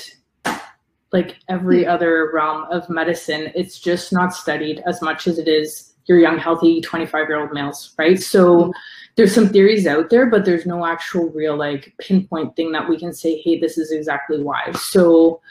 [1.14, 1.90] like every hmm.
[1.90, 6.38] other realm of medicine, it's just not studied as much as it is your young,
[6.38, 8.20] healthy 25 year old males, right?
[8.20, 8.72] So hmm.
[9.16, 12.98] There's some theories out there, but there's no actual real like pinpoint thing that we
[13.00, 14.72] can say, hey, this is exactly why.
[14.74, 15.42] So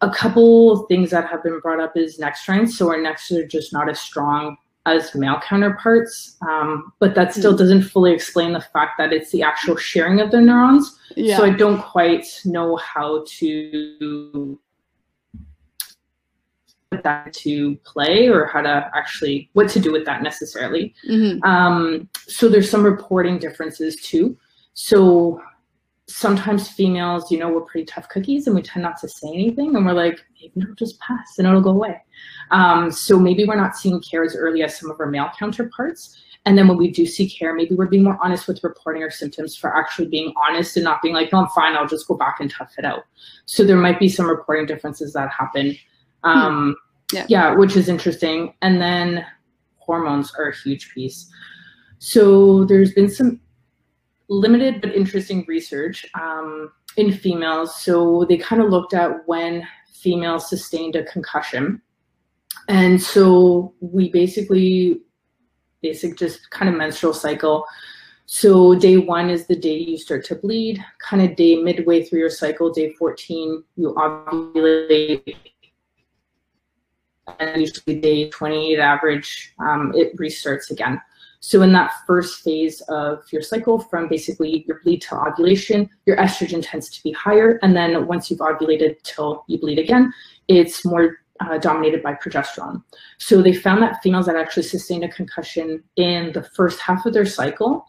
[0.00, 2.72] a couple things that have been brought up is neck strength.
[2.72, 7.52] So our necks are just not as strong as male counterparts, um, but that still
[7.52, 7.58] hmm.
[7.58, 10.98] doesn't fully explain the fact that it's the actual sharing of the neurons.
[11.16, 11.36] Yeah.
[11.36, 14.58] So I don't quite know how to
[16.92, 20.94] put that to play or how to actually what to do with that necessarily.
[21.08, 21.42] Mm-hmm.
[21.42, 24.36] Um, so there's some reporting differences too.
[24.74, 25.40] So
[26.08, 29.74] sometimes females, you know, we're pretty tough cookies and we tend not to say anything
[29.74, 32.00] and we're like, maybe it'll just pass and it'll go away.
[32.50, 36.18] Um, so maybe we're not seeing care as early as some of our male counterparts.
[36.44, 39.10] And then when we do see care, maybe we're being more honest with reporting our
[39.10, 42.16] symptoms for actually being honest and not being like, no, I'm fine, I'll just go
[42.16, 43.04] back and tough it out.
[43.46, 45.76] So there might be some reporting differences that happen.
[46.24, 46.76] Um,
[47.10, 47.16] hmm.
[47.16, 47.26] yeah.
[47.28, 48.54] yeah, which is interesting.
[48.62, 49.24] And then
[49.76, 51.30] hormones are a huge piece.
[51.98, 53.40] So there's been some
[54.28, 57.82] limited but interesting research um, in females.
[57.82, 61.80] So they kind of looked at when females sustained a concussion.
[62.68, 65.00] And so we basically,
[65.82, 67.64] basic just kind of menstrual cycle.
[68.26, 72.20] So day one is the day you start to bleed, kind of day midway through
[72.20, 75.36] your cycle, day 14, you ovulate.
[77.38, 81.00] And usually day 28 average, um, it restarts again.
[81.40, 86.16] So in that first phase of your cycle, from basically your bleed to ovulation, your
[86.16, 87.58] estrogen tends to be higher.
[87.62, 90.12] And then once you've ovulated till you bleed again,
[90.46, 92.82] it's more uh, dominated by progesterone.
[93.18, 97.12] So they found that females that actually sustained a concussion in the first half of
[97.12, 97.86] their cycle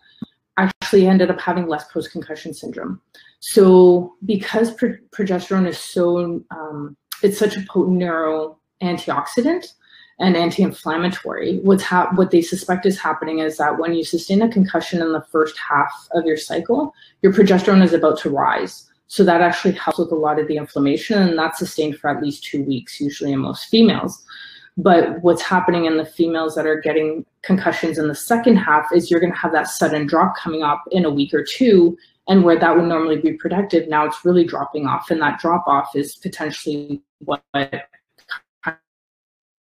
[0.58, 3.02] actually ended up having less post-concussion syndrome.
[3.40, 9.74] So because pro progesterone is so, um, it's such a potent neuro antioxidant,
[10.20, 11.60] and anti-inflammatory.
[11.64, 15.12] What's hap- what they suspect is happening is that when you sustain a concussion in
[15.12, 18.90] the first half of your cycle, your progesterone is about to rise.
[19.08, 22.22] So that actually helps with a lot of the inflammation, and that's sustained for at
[22.22, 24.24] least two weeks, usually in most females.
[24.78, 29.12] But what's happening in the females that are getting concussions in the second half is
[29.12, 31.98] you're going to have that sudden drop coming up in a week or two.
[32.28, 35.12] And where that would normally be productive, now it's really dropping off.
[35.12, 37.44] And that drop off is potentially what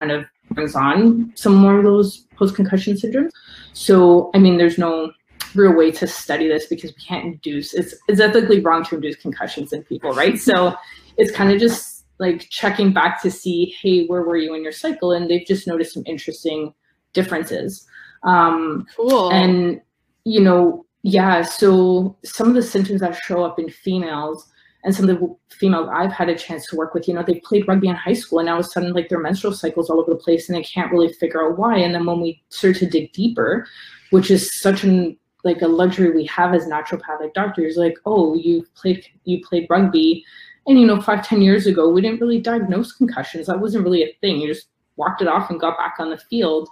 [0.02, 3.30] kind of brings on some more of those post-concussion syndromes.
[3.72, 5.12] So, I mean, there's no
[5.54, 9.16] real way to study this because we can't induce, it's, it's ethically wrong to induce
[9.16, 10.38] concussions in people, right?
[10.38, 10.74] So
[11.18, 14.72] it's kind of just like checking back to see, hey, where were you in your
[14.72, 15.12] cycle?
[15.12, 16.74] And they've just noticed some interesting
[17.12, 17.86] differences.
[18.24, 19.30] Um, cool.
[19.30, 19.80] And,
[20.24, 24.48] you know, yeah, so some of the symptoms that show up in females
[24.84, 27.40] and some of the females I've had a chance to work with, you know, they
[27.40, 29.88] played rugby in high school and now all of a sudden like their menstrual cycles
[29.88, 31.76] all over the place and they can't really figure out why.
[31.76, 33.66] And then when we start to dig deeper,
[34.10, 38.66] which is such an like a luxury we have as naturopathic doctors, like, oh, you
[38.74, 40.24] played you played rugby
[40.66, 43.46] and you know, five, ten years ago, we didn't really diagnose concussions.
[43.46, 44.40] That wasn't really a thing.
[44.40, 46.68] You just walked it off and got back on the field.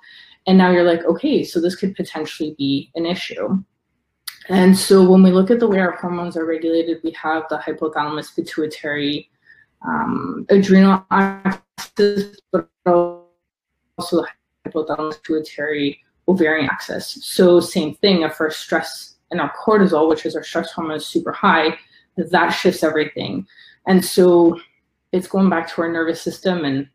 [0.46, 3.62] And now you're like, okay, so this could potentially be an issue.
[4.48, 7.59] And so when we look at the way our hormones are regulated, we have the
[7.59, 9.31] hypothalamus pituitary
[9.87, 13.26] um, adrenal axis, but also
[14.12, 14.29] the
[14.66, 17.18] hypothalamus pituitary ovarian axis.
[17.22, 21.07] So same thing, if our stress and our cortisol, which is our stress hormone, is
[21.07, 21.79] super high,
[22.16, 23.46] that shifts everything.
[23.87, 24.59] And so
[25.12, 26.88] it's going back to our nervous system and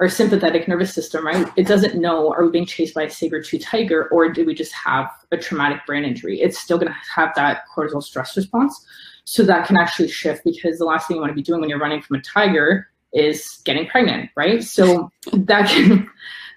[0.00, 1.46] our sympathetic nervous system, right?
[1.56, 4.72] It doesn't know are we being chased by a saber-tooth tiger or did we just
[4.72, 6.40] have a traumatic brain injury?
[6.40, 8.84] It's still going to have that cortisol stress response.
[9.24, 11.68] So that can actually shift because the last thing you want to be doing when
[11.68, 14.64] you're running from a tiger is getting pregnant, right?
[14.64, 16.08] So that can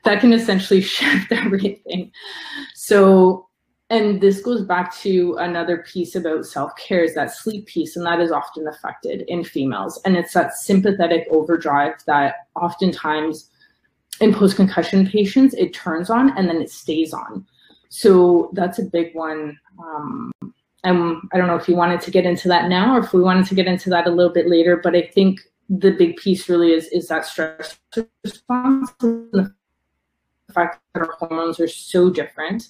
[0.06, 2.12] that can essentially shift everything.
[2.74, 3.50] So
[3.94, 8.20] and this goes back to another piece about self-care is that sleep piece and that
[8.20, 10.02] is often affected in females.
[10.04, 13.52] And it's that sympathetic overdrive that oftentimes
[14.20, 17.46] in post-concussion patients it turns on and then it stays on.
[17.90, 19.60] So that's a big one.
[19.78, 20.32] Um,
[20.84, 23.22] and i don't know if you wanted to get into that now or if we
[23.22, 26.50] wanted to get into that a little bit later but i think the big piece
[26.50, 27.80] really is is that stress
[28.26, 29.54] response the
[30.54, 32.68] fact that our hormones are so different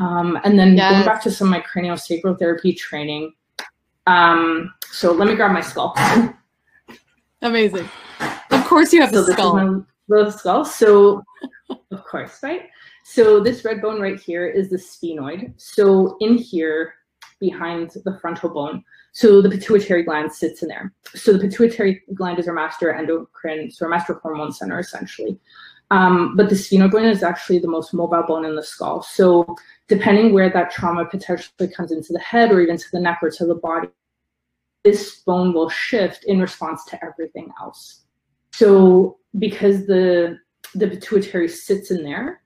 [0.00, 0.92] um, and then yes.
[0.92, 3.32] going back to some of my craniosacral therapy training.
[4.06, 5.96] Um, so let me grab my skull.
[7.42, 7.88] Amazing.
[8.50, 9.54] Of course you have so the skull.
[9.54, 9.70] This is
[10.08, 10.64] my little skull.
[10.64, 11.22] So
[11.90, 12.68] of course, right?
[13.04, 15.52] So this red bone right here is the sphenoid.
[15.56, 16.94] So in here,
[17.40, 20.92] behind the frontal bone, so the pituitary gland sits in there.
[21.14, 25.38] So the pituitary gland is our master endocrine, so our master hormone center essentially.
[25.92, 29.02] Um, but the sphenoid bone is actually the most mobile bone in the skull.
[29.02, 29.54] So
[29.88, 33.30] depending where that trauma potentially comes into the head or even to the neck or
[33.30, 33.88] to the body,
[34.84, 38.04] this bone will shift in response to everything else.
[38.54, 40.38] So because the
[40.74, 42.40] the pituitary sits in there,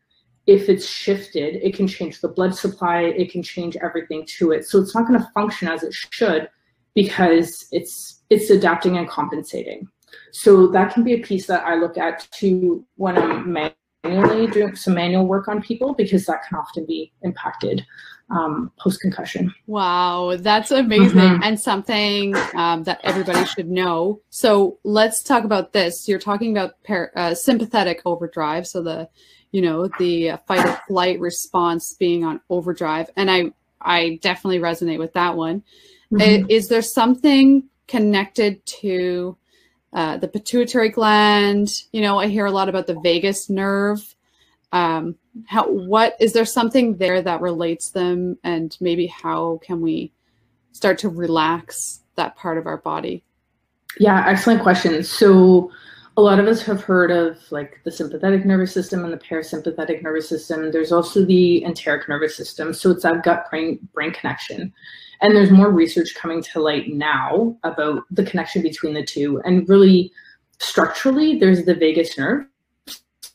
[0.48, 4.66] if it's shifted, it can change the blood supply, it can change everything to it.
[4.66, 6.48] So it's not going to function as it should
[6.96, 9.86] because it's it's adapting and compensating.
[10.32, 13.52] So that can be a piece that I look at too when I'm
[14.04, 17.84] manually doing some manual work on people because that can often be impacted
[18.30, 19.54] um, post concussion.
[19.66, 21.42] Wow, that's amazing mm-hmm.
[21.42, 24.20] and something um, that everybody should know.
[24.30, 26.08] So let's talk about this.
[26.08, 29.08] You're talking about par- uh, sympathetic overdrive, so the
[29.52, 34.98] you know the fight or flight response being on overdrive, and I I definitely resonate
[34.98, 35.62] with that one.
[36.12, 36.50] Mm-hmm.
[36.50, 39.36] Is there something connected to
[39.92, 41.82] uh, the pituitary gland?
[41.92, 44.14] You know, I hear a lot about the vagus nerve.
[44.72, 45.16] Um,
[45.46, 50.12] how what is there something there that relates them, and maybe how can we
[50.72, 53.24] start to relax that part of our body?
[53.98, 55.02] Yeah, excellent question.
[55.04, 55.70] So
[56.16, 60.02] a lot of us have heard of like the sympathetic nervous system and the parasympathetic
[60.02, 60.70] nervous system.
[60.70, 62.72] There's also the enteric nervous system.
[62.72, 64.72] So it's that gut brain brain connection.
[65.20, 69.40] And there's more research coming to light now about the connection between the two.
[69.44, 70.12] And really,
[70.58, 72.46] structurally, there's the vagus nerve.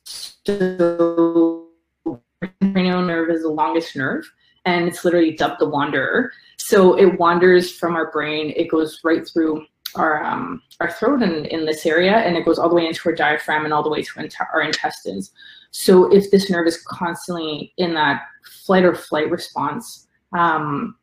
[0.04, 1.68] So,
[2.06, 2.20] the
[2.62, 4.32] cranial nerve is the longest nerve,
[4.66, 6.32] and it's literally dubbed the wanderer.
[6.58, 8.54] So it wanders from our brain.
[8.56, 9.66] It goes right through
[9.96, 13.10] our um, our throat and in this area, and it goes all the way into
[13.10, 15.32] our diaphragm and all the way to our intestines.
[15.72, 18.24] So if this nerve is constantly in that
[18.66, 20.96] flight or flight response, um,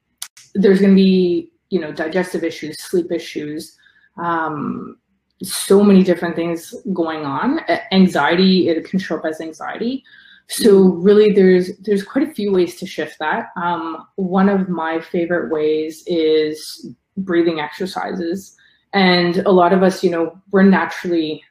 [0.54, 3.76] there's going to be you know digestive issues sleep issues
[4.18, 4.96] um,
[5.42, 7.60] so many different things going on.
[7.92, 10.04] Anxiety it can show up as anxiety.
[10.48, 13.48] So really there's there's quite a few ways to shift that.
[13.56, 18.56] Um, one of my favorite ways is breathing exercises
[18.98, 21.42] and a lot of us you know we're naturally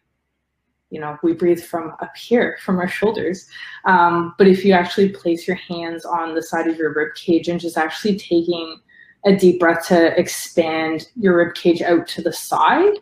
[0.89, 3.47] you know we breathe from up here from our shoulders
[3.85, 7.47] um, but if you actually place your hands on the side of your rib cage
[7.47, 8.79] and just actually taking
[9.25, 12.97] a deep breath to expand your rib cage out to the side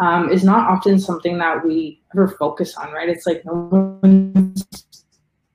[0.00, 3.08] um, is not often something that we ever focus on, right?
[3.08, 4.66] It's like no one's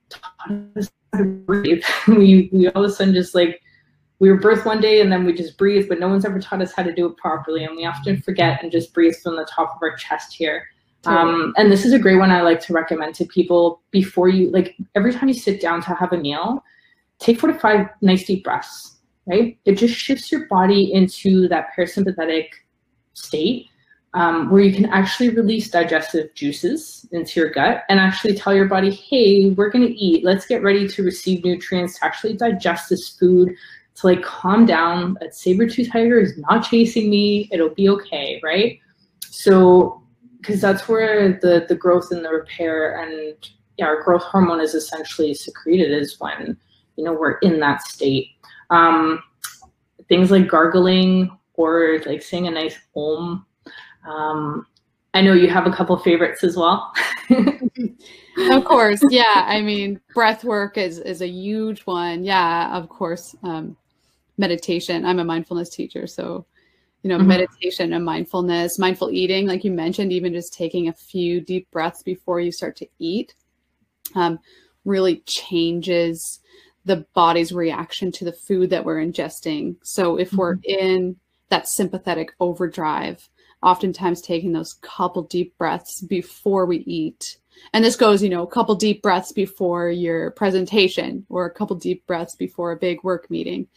[0.09, 1.83] taught us how to breathe.
[2.07, 3.59] we we all of a sudden just like
[4.20, 6.61] we were birthed one day and then we just breathe, but no one's ever taught
[6.61, 9.47] us how to do it properly, and we often forget and just breathe from the
[9.49, 10.68] top of our chest here.
[11.05, 14.49] Um, and this is a great one I like to recommend to people before you
[14.49, 16.63] like every time you sit down to have a meal,
[17.20, 18.95] take four to five nice deep breaths
[19.26, 19.57] right?
[19.66, 22.49] It just shifts your body into that parasympathetic
[23.13, 23.70] state
[24.13, 28.68] um, where you can actually release digestive juices into your gut and actually tell your
[28.68, 30.24] body, hey, we're going to eat.
[30.24, 33.53] Let's get ready to receive nutrients to actually digest this food,
[33.95, 35.17] to like calm down.
[35.21, 37.49] That saber tooth tiger is not chasing me.
[37.51, 38.79] It'll be okay, right?
[39.21, 40.01] So,
[40.39, 43.35] because that's where the the growth and the repair and
[43.77, 46.57] yeah, our growth hormone is essentially secreted is when
[46.95, 48.29] you know we're in that state
[48.69, 49.21] um,
[50.07, 53.45] things like gargling or like saying a nice om.
[54.07, 54.67] Um,
[55.13, 56.93] I know you have a couple favorites as well.
[57.29, 59.45] of course, yeah.
[59.47, 62.23] I mean, breath work is is a huge one.
[62.23, 63.35] Yeah, of course.
[63.43, 63.77] Um,
[64.38, 65.05] meditation.
[65.05, 66.45] I'm a mindfulness teacher, so
[67.05, 67.27] you know, mm-hmm.
[67.27, 72.01] meditation and mindfulness, mindful eating, like you mentioned, even just taking a few deep breaths
[72.01, 73.36] before you start to eat,
[74.15, 74.39] um,
[74.86, 76.39] really changes
[76.86, 79.75] the body's reaction to the food that we're ingesting.
[79.83, 80.38] So if mm-hmm.
[80.38, 81.17] we're in
[81.49, 83.29] that sympathetic overdrive,
[83.61, 87.38] oftentimes taking those couple deep breaths before we eat.
[87.71, 91.75] And this goes, you know, a couple deep breaths before your presentation or a couple
[91.75, 93.67] deep breaths before a big work meeting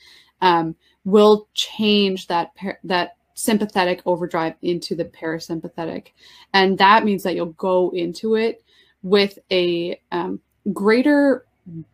[0.41, 0.75] um,
[1.05, 6.09] will change that par- that sympathetic overdrive into the parasympathetic,
[6.53, 8.63] and that means that you'll go into it
[9.03, 10.41] with a um,
[10.73, 11.45] greater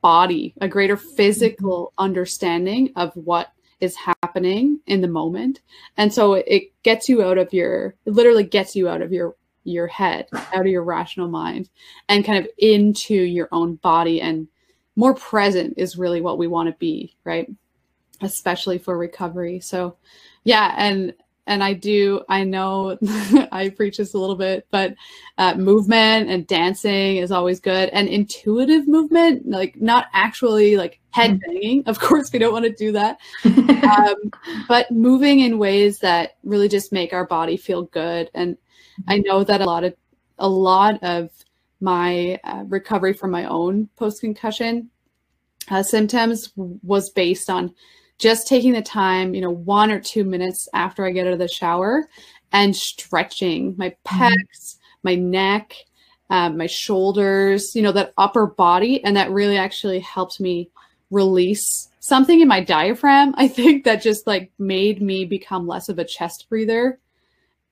[0.01, 5.61] body, a greater physical understanding of what is happening in the moment.
[5.97, 9.37] And so it gets you out of your it literally gets you out of your
[9.65, 11.71] your head, out of your rational mind
[12.09, 14.47] and kind of into your own body and
[14.97, 17.51] more present is really what we want to be, right?
[18.25, 19.61] Especially for recovery.
[19.61, 19.97] So
[20.45, 21.15] yeah, and
[21.47, 22.97] and I do, I know
[23.53, 24.95] I preach this a little bit, but
[25.37, 27.91] uh, movement and dancing is always good.
[27.91, 31.53] And intuitive movement, like not actually like head mm-hmm.
[31.53, 31.83] banging.
[31.87, 33.21] Of course, we don't want to do that.
[33.45, 34.31] um,
[34.69, 38.31] but moving in ways that really just make our body feel good.
[38.35, 38.57] And
[39.07, 39.95] I know that a lot of,
[40.39, 41.31] a lot of
[41.81, 44.89] my uh, recovery from my own post concussion
[45.71, 47.75] uh, symptoms was based on
[48.19, 51.39] just taking the time, you know, one or two minutes after I get out of
[51.39, 52.09] the shower
[52.53, 54.23] and stretching my mm-hmm.
[54.23, 55.75] pecs, my neck,
[56.31, 59.03] um, my shoulders, you know, that upper body.
[59.05, 60.71] And that really actually helped me
[61.11, 63.35] release something in my diaphragm.
[63.37, 66.99] I think that just like made me become less of a chest breather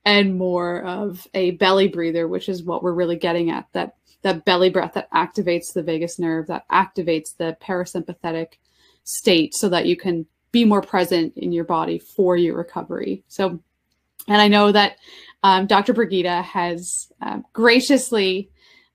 [0.05, 4.45] and more of a belly breather, which is what we're really getting at that that
[4.45, 8.53] belly breath that activates the vagus nerve, that activates the parasympathetic
[9.03, 13.23] state so that you can be more present in your body for your recovery.
[13.27, 13.59] So,
[14.27, 14.97] and I know that
[15.41, 15.93] um, Dr.
[15.93, 18.49] Brigitta has uh, graciously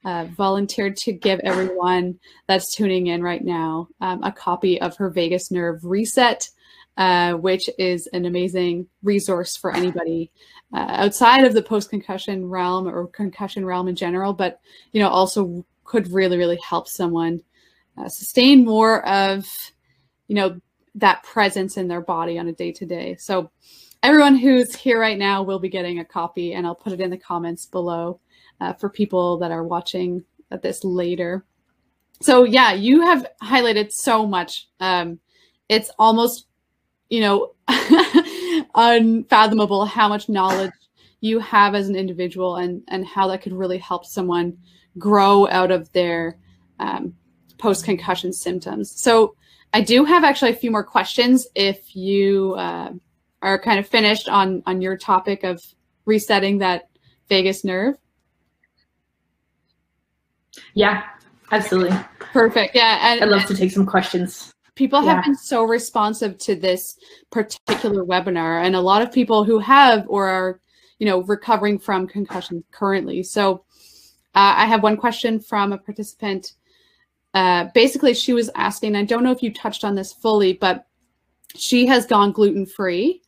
[0.05, 5.11] uh, volunteered to give everyone that's tuning in right now um, a copy of her
[5.11, 6.49] vagus nerve reset,
[6.97, 10.31] uh, which is an amazing resource for anybody
[10.73, 14.61] uh, outside of the post concussion realm or concussion realm in general, but
[14.93, 17.41] you know also could really really help someone
[17.99, 19.47] uh, sustain more of
[20.29, 20.61] you know
[20.95, 23.17] that presence in their body on a day to day.
[23.17, 23.51] So
[24.03, 27.11] everyone who's here right now will be getting a copy, and I'll put it in
[27.11, 28.21] the comments below
[28.61, 30.25] uh, for people that are watching
[30.63, 31.45] this later.
[32.21, 34.69] So yeah, you have highlighted so much.
[34.81, 35.21] Um,
[35.69, 36.47] it's almost
[37.09, 37.55] you know
[38.75, 40.73] unfathomable how much knowledge
[41.21, 44.57] you have as an individual and and how that could really help someone
[44.99, 46.39] grow out of their
[46.81, 47.15] um,
[47.59, 49.01] post concussion symptoms.
[49.01, 49.35] So
[49.73, 52.93] I do have actually a few more questions if you uh,
[53.43, 55.63] are kind of finished on on your topic of
[56.05, 56.89] resetting that
[57.29, 57.97] vagus nerve.
[60.75, 61.05] Yeah,
[61.53, 61.97] absolutely.
[62.19, 62.75] Perfect.
[62.75, 65.23] Yeah, and I'd love to take some questions people have yeah.
[65.23, 66.97] been so responsive to this
[67.31, 70.61] particular webinar and a lot of people who have or are
[71.01, 73.65] you know recovering from concussions currently so
[74.37, 76.53] uh, i have one question from a participant
[77.35, 80.87] uh, basically she was asking i don't know if you touched on this fully but
[81.57, 83.23] she has gone gluten free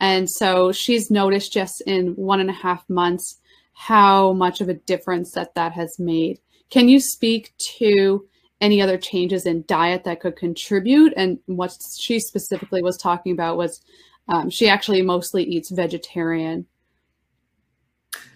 [0.00, 3.38] and so she's noticed just in one and a half months
[3.72, 6.38] how much of a difference that that has made
[6.70, 8.26] can you speak to
[8.60, 11.12] any other changes in diet that could contribute.
[11.16, 13.82] And what she specifically was talking about was
[14.28, 16.66] um, she actually mostly eats vegetarian.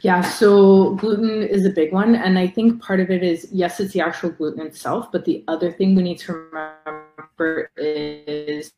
[0.02, 2.14] Yeah, so gluten is a big one.
[2.14, 5.12] And I think part of it is yes, it's the actual gluten itself.
[5.12, 8.72] But the other thing we need to remember is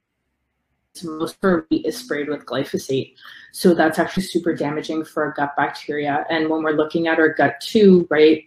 [1.04, 3.14] most of our wheat is sprayed with glyphosate.
[3.52, 6.26] So that's actually super damaging for our gut bacteria.
[6.28, 8.44] And when we're looking at our gut too, right,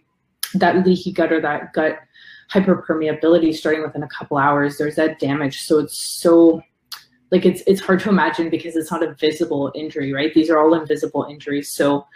[0.54, 1.98] that leaky gut or that gut
[2.52, 4.78] hyperpermeability starting within a couple hours.
[4.78, 5.62] There's that damage.
[5.62, 6.62] So it's so
[7.30, 10.32] like it's it's hard to imagine because it's not a visible injury, right?
[10.32, 11.70] These are all invisible injuries.
[11.70, 12.06] So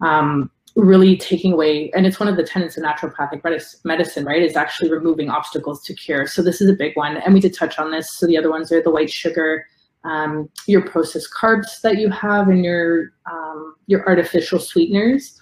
[0.00, 3.42] um, really taking away, and it's one of the tenets of naturopathic
[3.84, 4.42] medicine, right?
[4.42, 6.26] Is actually removing obstacles to cure.
[6.26, 8.12] So this is a big one, and we did touch on this.
[8.12, 9.66] So the other ones are the white sugar,
[10.04, 15.38] um, your processed carbs that you have, and your um, your artificial sweeteners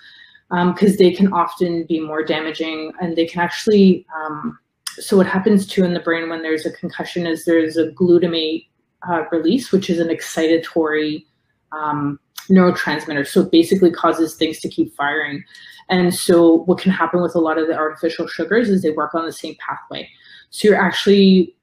[0.49, 5.27] because um, they can often be more damaging and they can actually um, so what
[5.27, 8.67] happens too in the brain when there's a concussion is there's a glutamate
[9.09, 11.25] uh, release which is an excitatory
[11.73, 12.19] um,
[12.49, 15.45] neurotransmitter so it basically causes things to keep firing.
[15.89, 19.15] And so what can happen with a lot of the artificial sugars is they work
[19.15, 20.09] on the same pathway.
[20.51, 21.55] So you're actually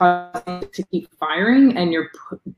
[0.00, 2.10] to keep firing and you're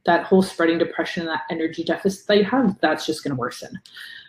[0.07, 3.37] that whole spreading depression and that energy deficit that you have that's just going to
[3.37, 3.79] worsen.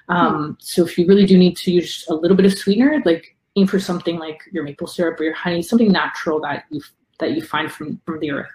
[0.09, 3.35] Um, so if you really do need to use a little bit of sweetener like
[3.55, 6.81] aim for something like your maple syrup or your honey something natural that you
[7.19, 8.49] that you find from from the earth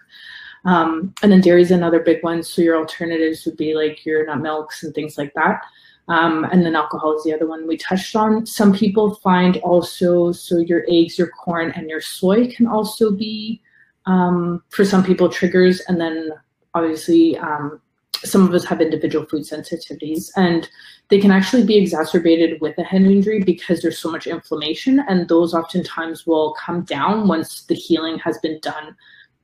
[0.69, 2.43] um, and then dairy is another big one.
[2.43, 5.63] So your alternatives would be like your nut milks and things like that.
[6.09, 8.45] Um, and then alcohol is the other one we touched on.
[8.45, 13.63] Some people find also, so your eggs, your corn, and your soy can also be
[14.05, 15.81] um, for some people triggers.
[15.89, 16.33] And then
[16.75, 17.81] obviously um,
[18.17, 20.31] some of us have individual food sensitivities.
[20.37, 20.69] And
[21.09, 25.03] they can actually be exacerbated with a head injury because there's so much inflammation.
[25.09, 28.97] And those oftentimes will come down once the healing has been done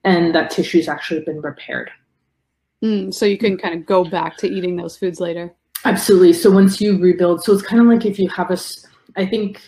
[0.04, 1.90] and that tissue's actually been repaired.
[2.82, 5.54] Mm, so you can kind of go back to eating those foods later.
[5.84, 6.32] Absolutely.
[6.32, 8.58] So once you rebuild, so it's kind of like if you have a,
[9.16, 9.60] I think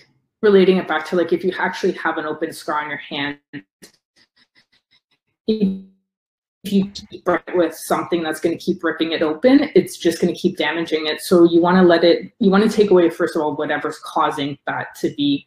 [0.42, 3.38] relating it back to like if you actually have an open scar on your hand
[5.46, 10.20] if you keep it with something that's going to keep ripping it open, it's just
[10.20, 11.20] going to keep damaging it.
[11.20, 13.98] So you want to let it, you want to take away, first of all, whatever's
[14.00, 15.46] causing that to be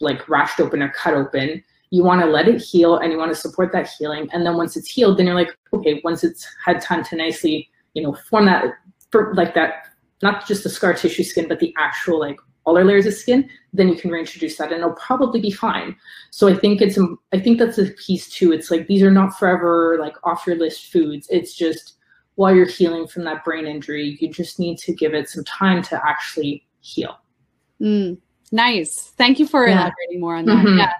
[0.00, 1.62] like rashed open or cut open.
[1.90, 4.28] You want to let it heal and you want to support that healing.
[4.32, 7.70] And then once it's healed, then you're like, okay, once it's had time to nicely,
[7.94, 8.64] you know, form that,
[9.10, 9.88] for like that,
[10.22, 13.48] not just the scar tissue skin, but the actual like all our layers of skin,
[13.72, 15.94] then you can reintroduce that and it'll probably be fine.
[16.30, 16.98] So I think it's,
[17.32, 18.52] I think that's a piece too.
[18.52, 21.28] It's like, these are not forever like off your list foods.
[21.30, 21.94] It's just
[22.34, 24.18] while you're healing from that brain injury.
[24.20, 27.18] You just need to give it some time to actually heal.
[27.80, 28.18] Mm,
[28.50, 29.12] nice.
[29.16, 29.72] Thank you for yeah.
[29.72, 30.66] elaborating more on that.
[30.66, 30.78] Mm-hmm.
[30.78, 30.92] Yeah.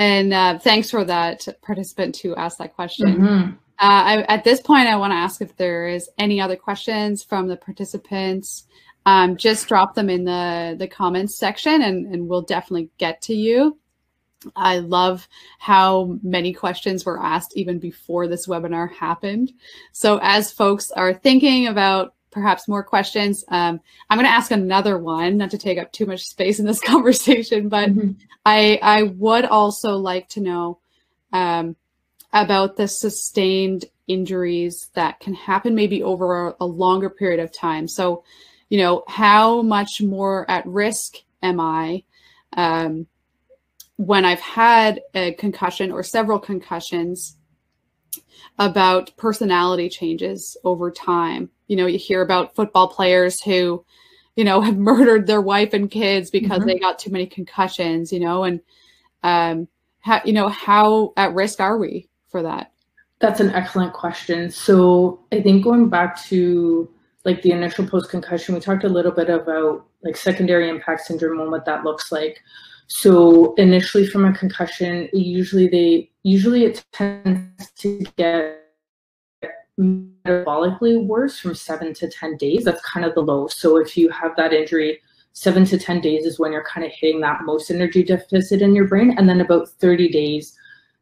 [0.00, 3.06] And uh, thanks for that participant to ask that question.
[3.06, 3.50] Mm-hmm.
[3.52, 7.22] Uh, I, at this point, I want to ask if there is any other questions
[7.22, 8.66] from the participants.
[9.04, 13.34] Um, just drop them in the, the comments section and, and we'll definitely get to
[13.34, 13.78] you.
[14.56, 15.28] I love
[15.58, 19.52] how many questions were asked even before this webinar happened.
[19.92, 24.98] So as folks are thinking about perhaps more questions, um, I'm going to ask another
[24.98, 28.12] one, not to take up too much space in this conversation, but mm-hmm.
[28.44, 30.78] I, I would also like to know
[31.32, 31.76] um,
[32.32, 37.86] about the sustained injuries that can happen maybe over a, a longer period of time.
[37.86, 38.24] So,
[38.68, 42.04] you know, how much more at risk am I?
[42.56, 43.06] Um,
[43.96, 47.36] when I've had a concussion or several concussions
[48.58, 51.50] about personality changes over time.
[51.70, 53.84] You know, you hear about football players who,
[54.34, 56.66] you know, have murdered their wife and kids because mm-hmm.
[56.66, 58.60] they got too many concussions, you know, and
[59.22, 59.68] um
[60.00, 62.72] how you know, how at risk are we for that?
[63.20, 64.50] That's an excellent question.
[64.50, 66.90] So I think going back to
[67.24, 71.40] like the initial post concussion, we talked a little bit about like secondary impact syndrome
[71.40, 72.40] and what that looks like.
[72.86, 78.56] So initially from a concussion, usually they usually it tends to get
[80.30, 82.64] metabolically worse from seven to 10 days.
[82.64, 83.48] That's kind of the low.
[83.48, 85.00] So if you have that injury,
[85.32, 88.74] seven to 10 days is when you're kind of hitting that most energy deficit in
[88.74, 89.14] your brain.
[89.16, 90.56] And then about 30 days,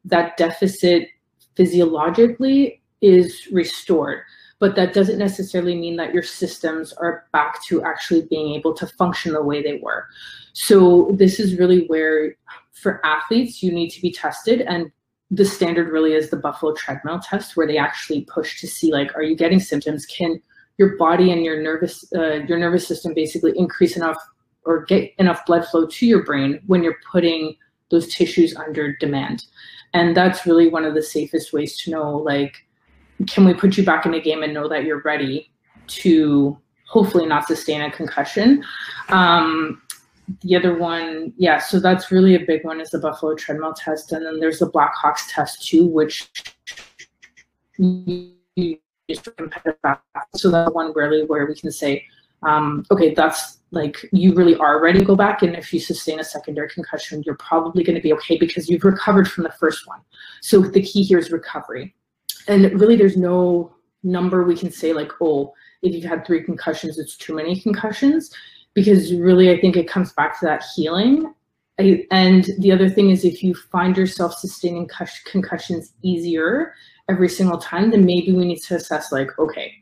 [0.04, 1.08] that deficit
[1.56, 4.22] physiologically is restored
[4.60, 8.86] but that doesn't necessarily mean that your systems are back to actually being able to
[8.86, 10.06] function the way they were.
[10.52, 12.34] So this is really where
[12.72, 14.90] for athletes you need to be tested and
[15.30, 19.14] the standard really is the buffalo treadmill test where they actually push to see like
[19.14, 20.06] are you getting symptoms?
[20.06, 20.40] Can
[20.78, 24.16] your body and your nervous uh, your nervous system basically increase enough
[24.64, 27.56] or get enough blood flow to your brain when you're putting
[27.90, 29.44] those tissues under demand?
[29.92, 32.64] And that's really one of the safest ways to know like
[33.26, 35.50] can we put you back in the game and know that you're ready
[35.88, 36.56] to
[36.86, 38.64] hopefully not sustain a concussion?
[39.08, 39.82] Um,
[40.42, 44.12] the other one yeah so that's really a big one is the buffalo treadmill test.
[44.12, 46.30] And then there's the blackhawks test too which
[50.34, 52.04] so that one really where we can say
[52.42, 55.42] um, okay that's like you really are ready to go back.
[55.42, 58.84] And if you sustain a secondary concussion you're probably going to be okay because you've
[58.84, 60.00] recovered from the first one.
[60.40, 61.94] So the key here is recovery.
[62.46, 65.52] And really there's no number we can say like oh
[65.82, 68.32] if you've had three concussions it's too many concussions
[68.78, 71.34] because really i think it comes back to that healing.
[71.80, 74.90] I, and the other thing is if you find yourself sustaining
[75.26, 76.74] concussions easier
[77.08, 79.72] every single time then maybe we need to assess like okay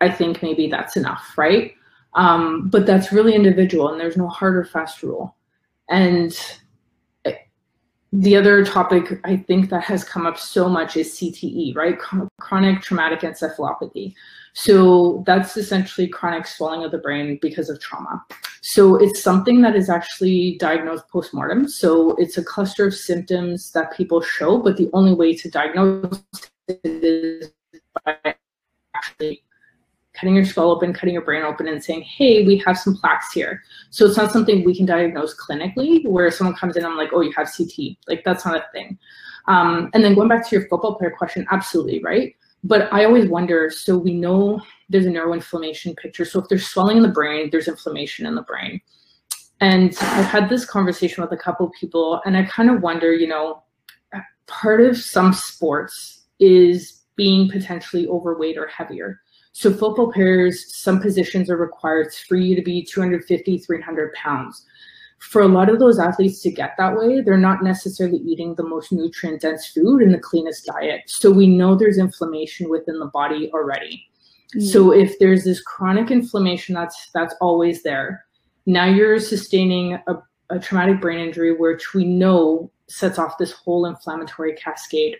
[0.00, 1.72] i think maybe that's enough right?
[2.14, 5.36] Um, but that's really individual and there's no hard or fast rule.
[5.88, 6.36] And
[8.12, 11.98] the other topic I think that has come up so much is CTE, right?
[12.40, 14.14] Chronic traumatic encephalopathy.
[14.54, 18.24] So that's essentially chronic swelling of the brain because of trauma.
[18.62, 21.68] So it's something that is actually diagnosed postmortem.
[21.68, 26.22] So it's a cluster of symptoms that people show, but the only way to diagnose
[26.66, 27.50] it is
[28.04, 28.16] by
[28.94, 29.44] actually
[30.18, 33.32] cutting your skull open, cutting your brain open, and saying, hey, we have some plaques
[33.32, 33.62] here.
[33.90, 37.20] So it's not something we can diagnose clinically where someone comes in, I'm like, oh,
[37.20, 37.96] you have CT.
[38.06, 38.98] Like, that's not a thing.
[39.46, 42.34] Um, and then going back to your football player question, absolutely, right?
[42.64, 46.24] But I always wonder so we know there's a neuroinflammation picture.
[46.24, 48.80] So if there's swelling in the brain, there's inflammation in the brain.
[49.60, 53.26] And I've had this conversation with a couple people, and I kind of wonder, you
[53.26, 53.62] know,
[54.46, 59.20] part of some sports is being potentially overweight or heavier.
[59.58, 64.64] So football players, some positions are required for you to be 250, 300 pounds.
[65.18, 68.62] For a lot of those athletes to get that way, they're not necessarily eating the
[68.62, 71.00] most nutrient dense food and the cleanest diet.
[71.06, 74.06] So we know there's inflammation within the body already.
[74.54, 74.62] Mm.
[74.62, 78.26] So if there's this chronic inflammation that's that's always there,
[78.66, 83.86] now you're sustaining a, a traumatic brain injury, which we know sets off this whole
[83.86, 85.16] inflammatory cascade.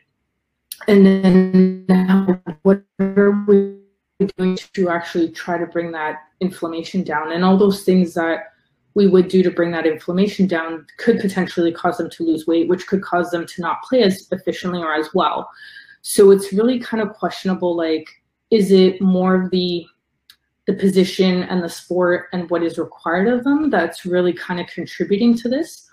[0.86, 3.87] And then now what are we
[4.36, 7.32] doing to actually try to bring that inflammation down.
[7.32, 8.52] And all those things that
[8.94, 12.68] we would do to bring that inflammation down could potentially cause them to lose weight
[12.68, 15.48] which could cause them to not play as efficiently or as well.
[16.02, 18.08] So it's really kind of questionable like
[18.50, 19.86] is it more of the
[20.66, 24.66] the position and the sport and what is required of them that's really kind of
[24.66, 25.88] contributing to this?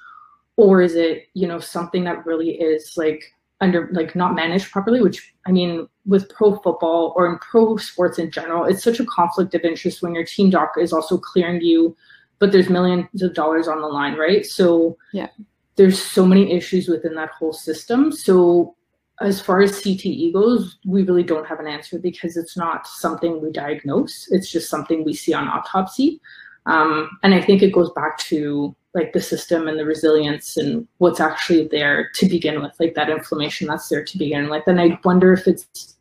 [0.58, 5.02] Or is it you know something that really is like under like not managed properly
[5.02, 9.06] which i mean with pro football or in pro sports in general it's such a
[9.06, 11.96] conflict of interest when your team doctor is also clearing you
[12.40, 14.46] but there's millions of dollars on the line right?
[14.46, 15.30] So yeah.
[15.76, 18.12] there's so many issues within that whole system.
[18.12, 18.76] So
[19.22, 23.42] as far as cte goes we really don't have an answer because it's not something
[23.42, 24.28] we diagnose.
[24.32, 26.20] It's just something we see on autopsy.
[26.68, 30.88] Um, and i think it goes back to like the system and the resilience and
[31.00, 34.64] what's actually there to begin with, like that inflammation that's there to begin with.
[34.68, 35.98] And I wonder if it's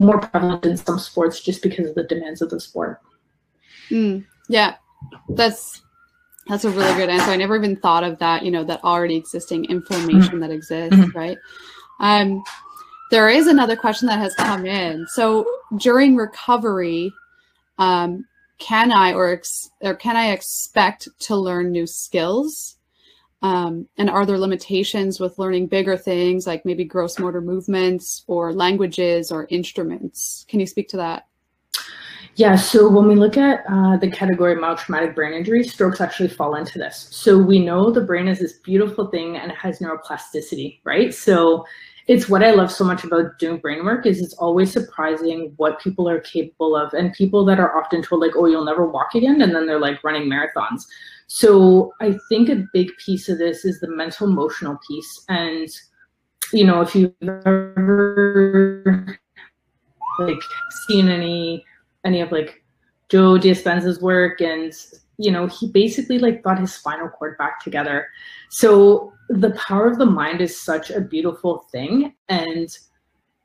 [0.00, 3.00] more prevalent in some sports just because of the demands of the sport.
[3.88, 4.74] Mm, yeah,
[5.30, 5.82] that's
[6.48, 7.30] that's a really good answer.
[7.30, 8.44] I never even thought of that.
[8.44, 10.40] You know, that already existing inflammation mm-hmm.
[10.40, 11.16] that exists, mm-hmm.
[11.16, 11.38] right?
[12.00, 12.42] Um,
[13.12, 15.06] there is another question that has come in.
[15.06, 17.12] So during recovery,
[17.78, 18.24] um,
[18.58, 22.76] can I or ex- or can I expect to learn new skills?
[23.42, 28.52] Um, and are there limitations with learning bigger things like maybe gross motor movements or
[28.52, 30.46] languages or instruments?
[30.48, 31.26] Can you speak to that?
[32.36, 36.02] Yeah, so when we look at uh, the category of mild traumatic brain injury, strokes
[36.02, 37.08] actually fall into this.
[37.10, 41.14] So we know the brain is this beautiful thing and it has neuroplasticity, right?
[41.14, 41.64] So
[42.06, 45.80] it's what I love so much about doing brain work is it's always surprising what
[45.80, 49.14] people are capable of and people that are often told like, oh, you'll never walk
[49.14, 49.42] again.
[49.42, 50.82] And then they're like running marathons.
[51.26, 55.24] So I think a big piece of this is the mental emotional piece.
[55.28, 55.68] And,
[56.52, 59.18] you know, if you've ever
[60.20, 60.42] like
[60.86, 61.64] seen any,
[62.04, 62.62] any of like
[63.08, 64.72] Joe Dispenza's work and
[65.18, 68.06] you know, he basically like got his spinal cord back together.
[68.50, 72.14] So the power of the mind is such a beautiful thing.
[72.28, 72.68] And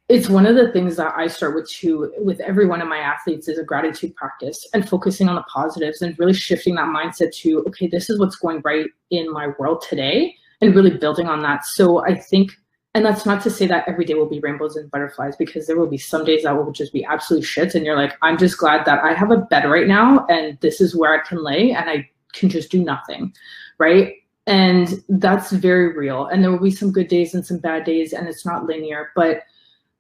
[0.10, 2.98] it's one of the things that I start with too, with every one of my
[2.98, 7.34] athletes is a gratitude practice and focusing on the positives and really shifting that mindset
[7.38, 11.42] to, okay, this is what's going right in my world today and really building on
[11.44, 11.66] that.
[11.66, 12.52] So I think
[12.94, 15.78] and that's not to say that every day will be rainbows and butterflies because there
[15.78, 18.58] will be some days that will just be absolute shit and you're like i'm just
[18.58, 21.72] glad that i have a bed right now and this is where i can lay
[21.72, 23.34] and i can just do nothing
[23.82, 24.14] right?
[24.46, 26.28] And that's very real.
[26.28, 29.12] And there will be some good days and some bad days and it's not linear.
[29.16, 29.42] But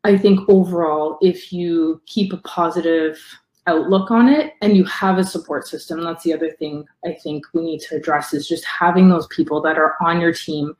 [0.03, 3.19] i think overall if you keep a positive
[3.67, 7.45] outlook on it and you have a support system that's the other thing i think
[7.53, 10.75] we need to address is just having those people that are on your team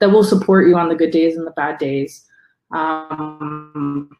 [0.00, 2.24] that will support you on the good days and the bad days.
[2.72, 4.10] Um,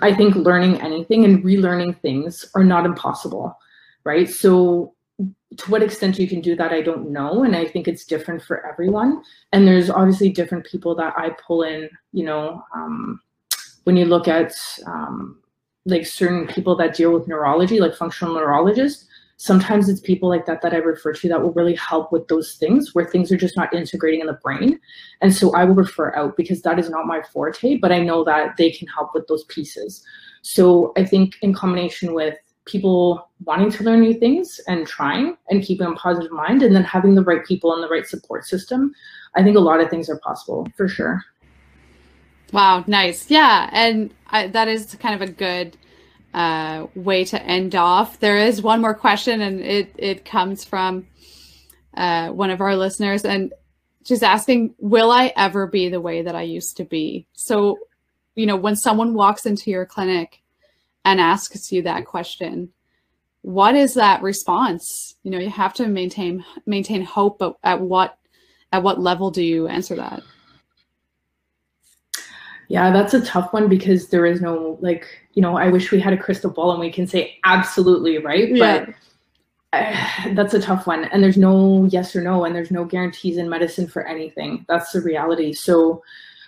[0.00, 3.58] I think learning anything and relearning things are not impossible,
[4.04, 4.28] right?
[4.28, 4.94] So
[5.56, 7.44] to what extent you can do that, I don't know.
[7.44, 9.22] And I think it's different for everyone.
[9.52, 13.20] And there's obviously different people that I pull in, you know, um,
[13.84, 14.52] when you look at
[14.86, 15.40] um,
[15.84, 19.06] like certain people that deal with neurology, like functional neurologists,
[19.44, 22.54] sometimes it's people like that that I refer to that will really help with those
[22.54, 24.80] things where things are just not integrating in the brain.
[25.20, 28.24] And so I will refer out because that is not my forte, but I know
[28.24, 30.02] that they can help with those pieces.
[30.40, 35.62] So I think in combination with people wanting to learn new things and trying and
[35.62, 38.94] keeping a positive mind and then having the right people and the right support system,
[39.34, 41.22] I think a lot of things are possible for sure.
[42.50, 43.30] Wow, nice.
[43.30, 45.76] Yeah, and I, that is kind of a good
[46.34, 48.18] uh, way to end off.
[48.18, 51.06] There is one more question, and it it comes from
[51.96, 53.54] uh, one of our listeners, and
[54.04, 57.78] she's asking, "Will I ever be the way that I used to be?" So,
[58.34, 60.42] you know, when someone walks into your clinic
[61.04, 62.70] and asks you that question,
[63.42, 65.14] what is that response?
[65.22, 68.18] You know, you have to maintain maintain hope, but at what
[68.72, 70.22] at what level do you answer that?
[72.68, 76.00] Yeah, that's a tough one because there is no like, you know, I wish we
[76.00, 78.48] had a crystal ball and we can say absolutely, right?
[78.50, 78.86] Yeah.
[78.86, 78.94] But
[79.74, 81.04] uh, that's a tough one.
[81.06, 84.64] And there's no yes or no, and there's no guarantees in medicine for anything.
[84.68, 85.52] That's the reality.
[85.52, 86.02] So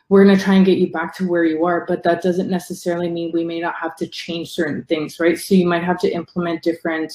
[0.08, 2.48] we're going to try and get you back to where you are, but that doesn't
[2.48, 5.36] necessarily mean we may not have to change certain things, right?
[5.38, 7.12] So you might have to implement different,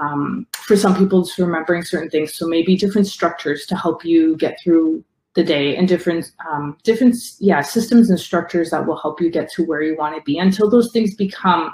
[0.00, 2.34] um, for some people, it's remembering certain things.
[2.34, 7.14] So maybe different structures to help you get through the day and different um, different
[7.38, 10.38] yeah systems and structures that will help you get to where you want to be
[10.38, 11.72] until those things become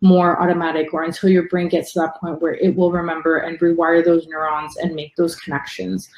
[0.00, 3.58] more automatic or until your brain gets to that point where it will remember and
[3.60, 6.08] rewire those neurons and make those connections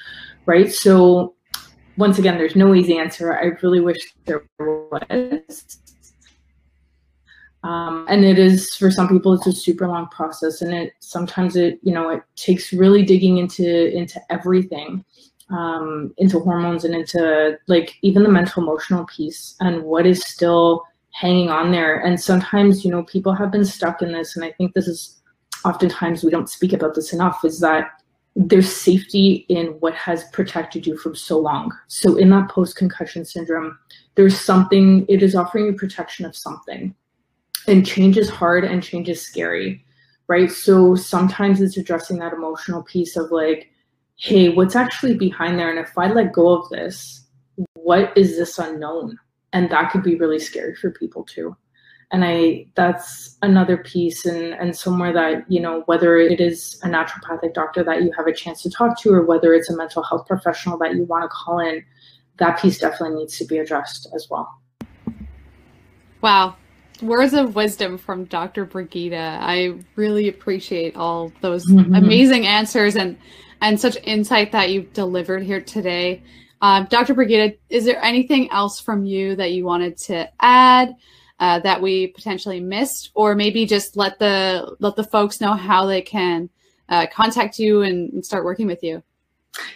[0.46, 0.72] right?
[0.72, 1.34] So
[1.96, 3.36] once again there's no easy answer.
[3.36, 5.78] I really wish there was.
[7.62, 11.56] Um, and it is for some people it's a super long process and it sometimes
[11.56, 15.02] it you know it takes really digging into into everything
[15.50, 20.84] um, into hormones and into like even the mental emotional piece and what is still
[21.12, 22.00] hanging on there.
[22.00, 24.36] And sometimes, you know, people have been stuck in this.
[24.36, 25.22] And I think this is
[25.64, 27.90] oftentimes we don't speak about this enough is that
[28.36, 31.70] there's safety in what has protected you from so long.
[31.86, 33.78] So in that post-concussion syndrome,
[34.16, 36.94] there's something, it is offering you protection of something.
[37.68, 39.84] And change is hard and change is scary,
[40.26, 40.50] right?
[40.50, 43.70] So sometimes it's addressing that emotional piece of like,
[44.16, 45.70] hey, what's actually behind there?
[45.70, 47.26] And if I let go of this,
[47.74, 49.18] what is this unknown?
[49.52, 51.56] And that could be really scary for people too
[52.14, 56.86] and i that's another piece and and somewhere that you know whether it is a
[56.86, 60.02] naturopathic doctor that you have a chance to talk to or whether it's a mental
[60.02, 61.84] health professional that you want to call in
[62.38, 64.48] that piece definitely needs to be addressed as well
[66.20, 66.54] wow
[67.02, 71.94] words of wisdom from dr brigitta i really appreciate all those mm-hmm.
[71.94, 73.18] amazing answers and
[73.64, 76.22] and such insight that you've delivered here today
[76.62, 80.94] uh, dr brigitta is there anything else from you that you wanted to add
[81.40, 85.84] uh, that we potentially missed, or maybe just let the let the folks know how
[85.86, 86.48] they can
[86.88, 89.02] uh, contact you and, and start working with you.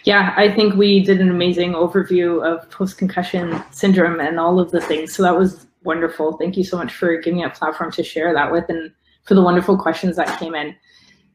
[0.03, 4.71] Yeah, I think we did an amazing overview of post concussion syndrome and all of
[4.71, 5.13] the things.
[5.13, 6.37] So that was wonderful.
[6.37, 8.91] Thank you so much for giving me a platform to share that with and
[9.23, 10.75] for the wonderful questions that came in.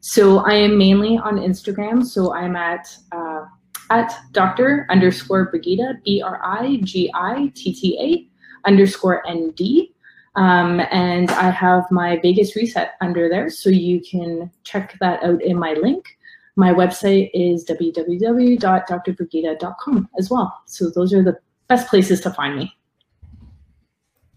[0.06, 2.04] So I am mainly on Instagram.
[2.04, 3.46] So I'm at uh,
[3.88, 4.86] at Dr.
[4.90, 8.28] underscore Brigitta, B R I G I T T A
[8.68, 9.94] underscore N D.
[10.36, 15.40] Um, and I have my vagus reset under there, so you can check that out
[15.40, 16.18] in my link.
[16.56, 20.60] My website is www.drbrigitta.com as well.
[20.66, 21.38] So those are the
[21.68, 22.76] best places to find me.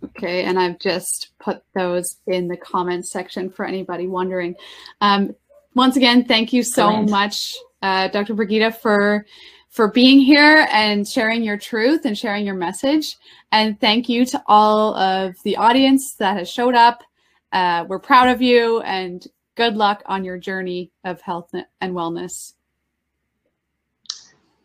[0.01, 4.55] Okay, and I've just put those in the comments section for anybody wondering.
[5.01, 5.35] Um,
[5.77, 7.09] once again, thank you so Brilliant.
[7.11, 8.33] much, uh, Dr.
[8.33, 9.25] Brigitta, for
[9.69, 13.15] for being here and sharing your truth and sharing your message.
[13.51, 17.03] And thank you to all of the audience that has showed up.
[17.51, 22.53] Uh, we're proud of you and good luck on your journey of health and wellness.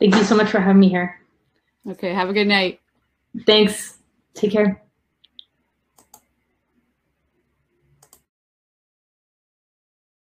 [0.00, 1.20] Thank you so much for having me here.
[1.88, 2.80] Okay, have a good night.
[3.46, 3.98] Thanks.
[4.34, 4.81] Take care.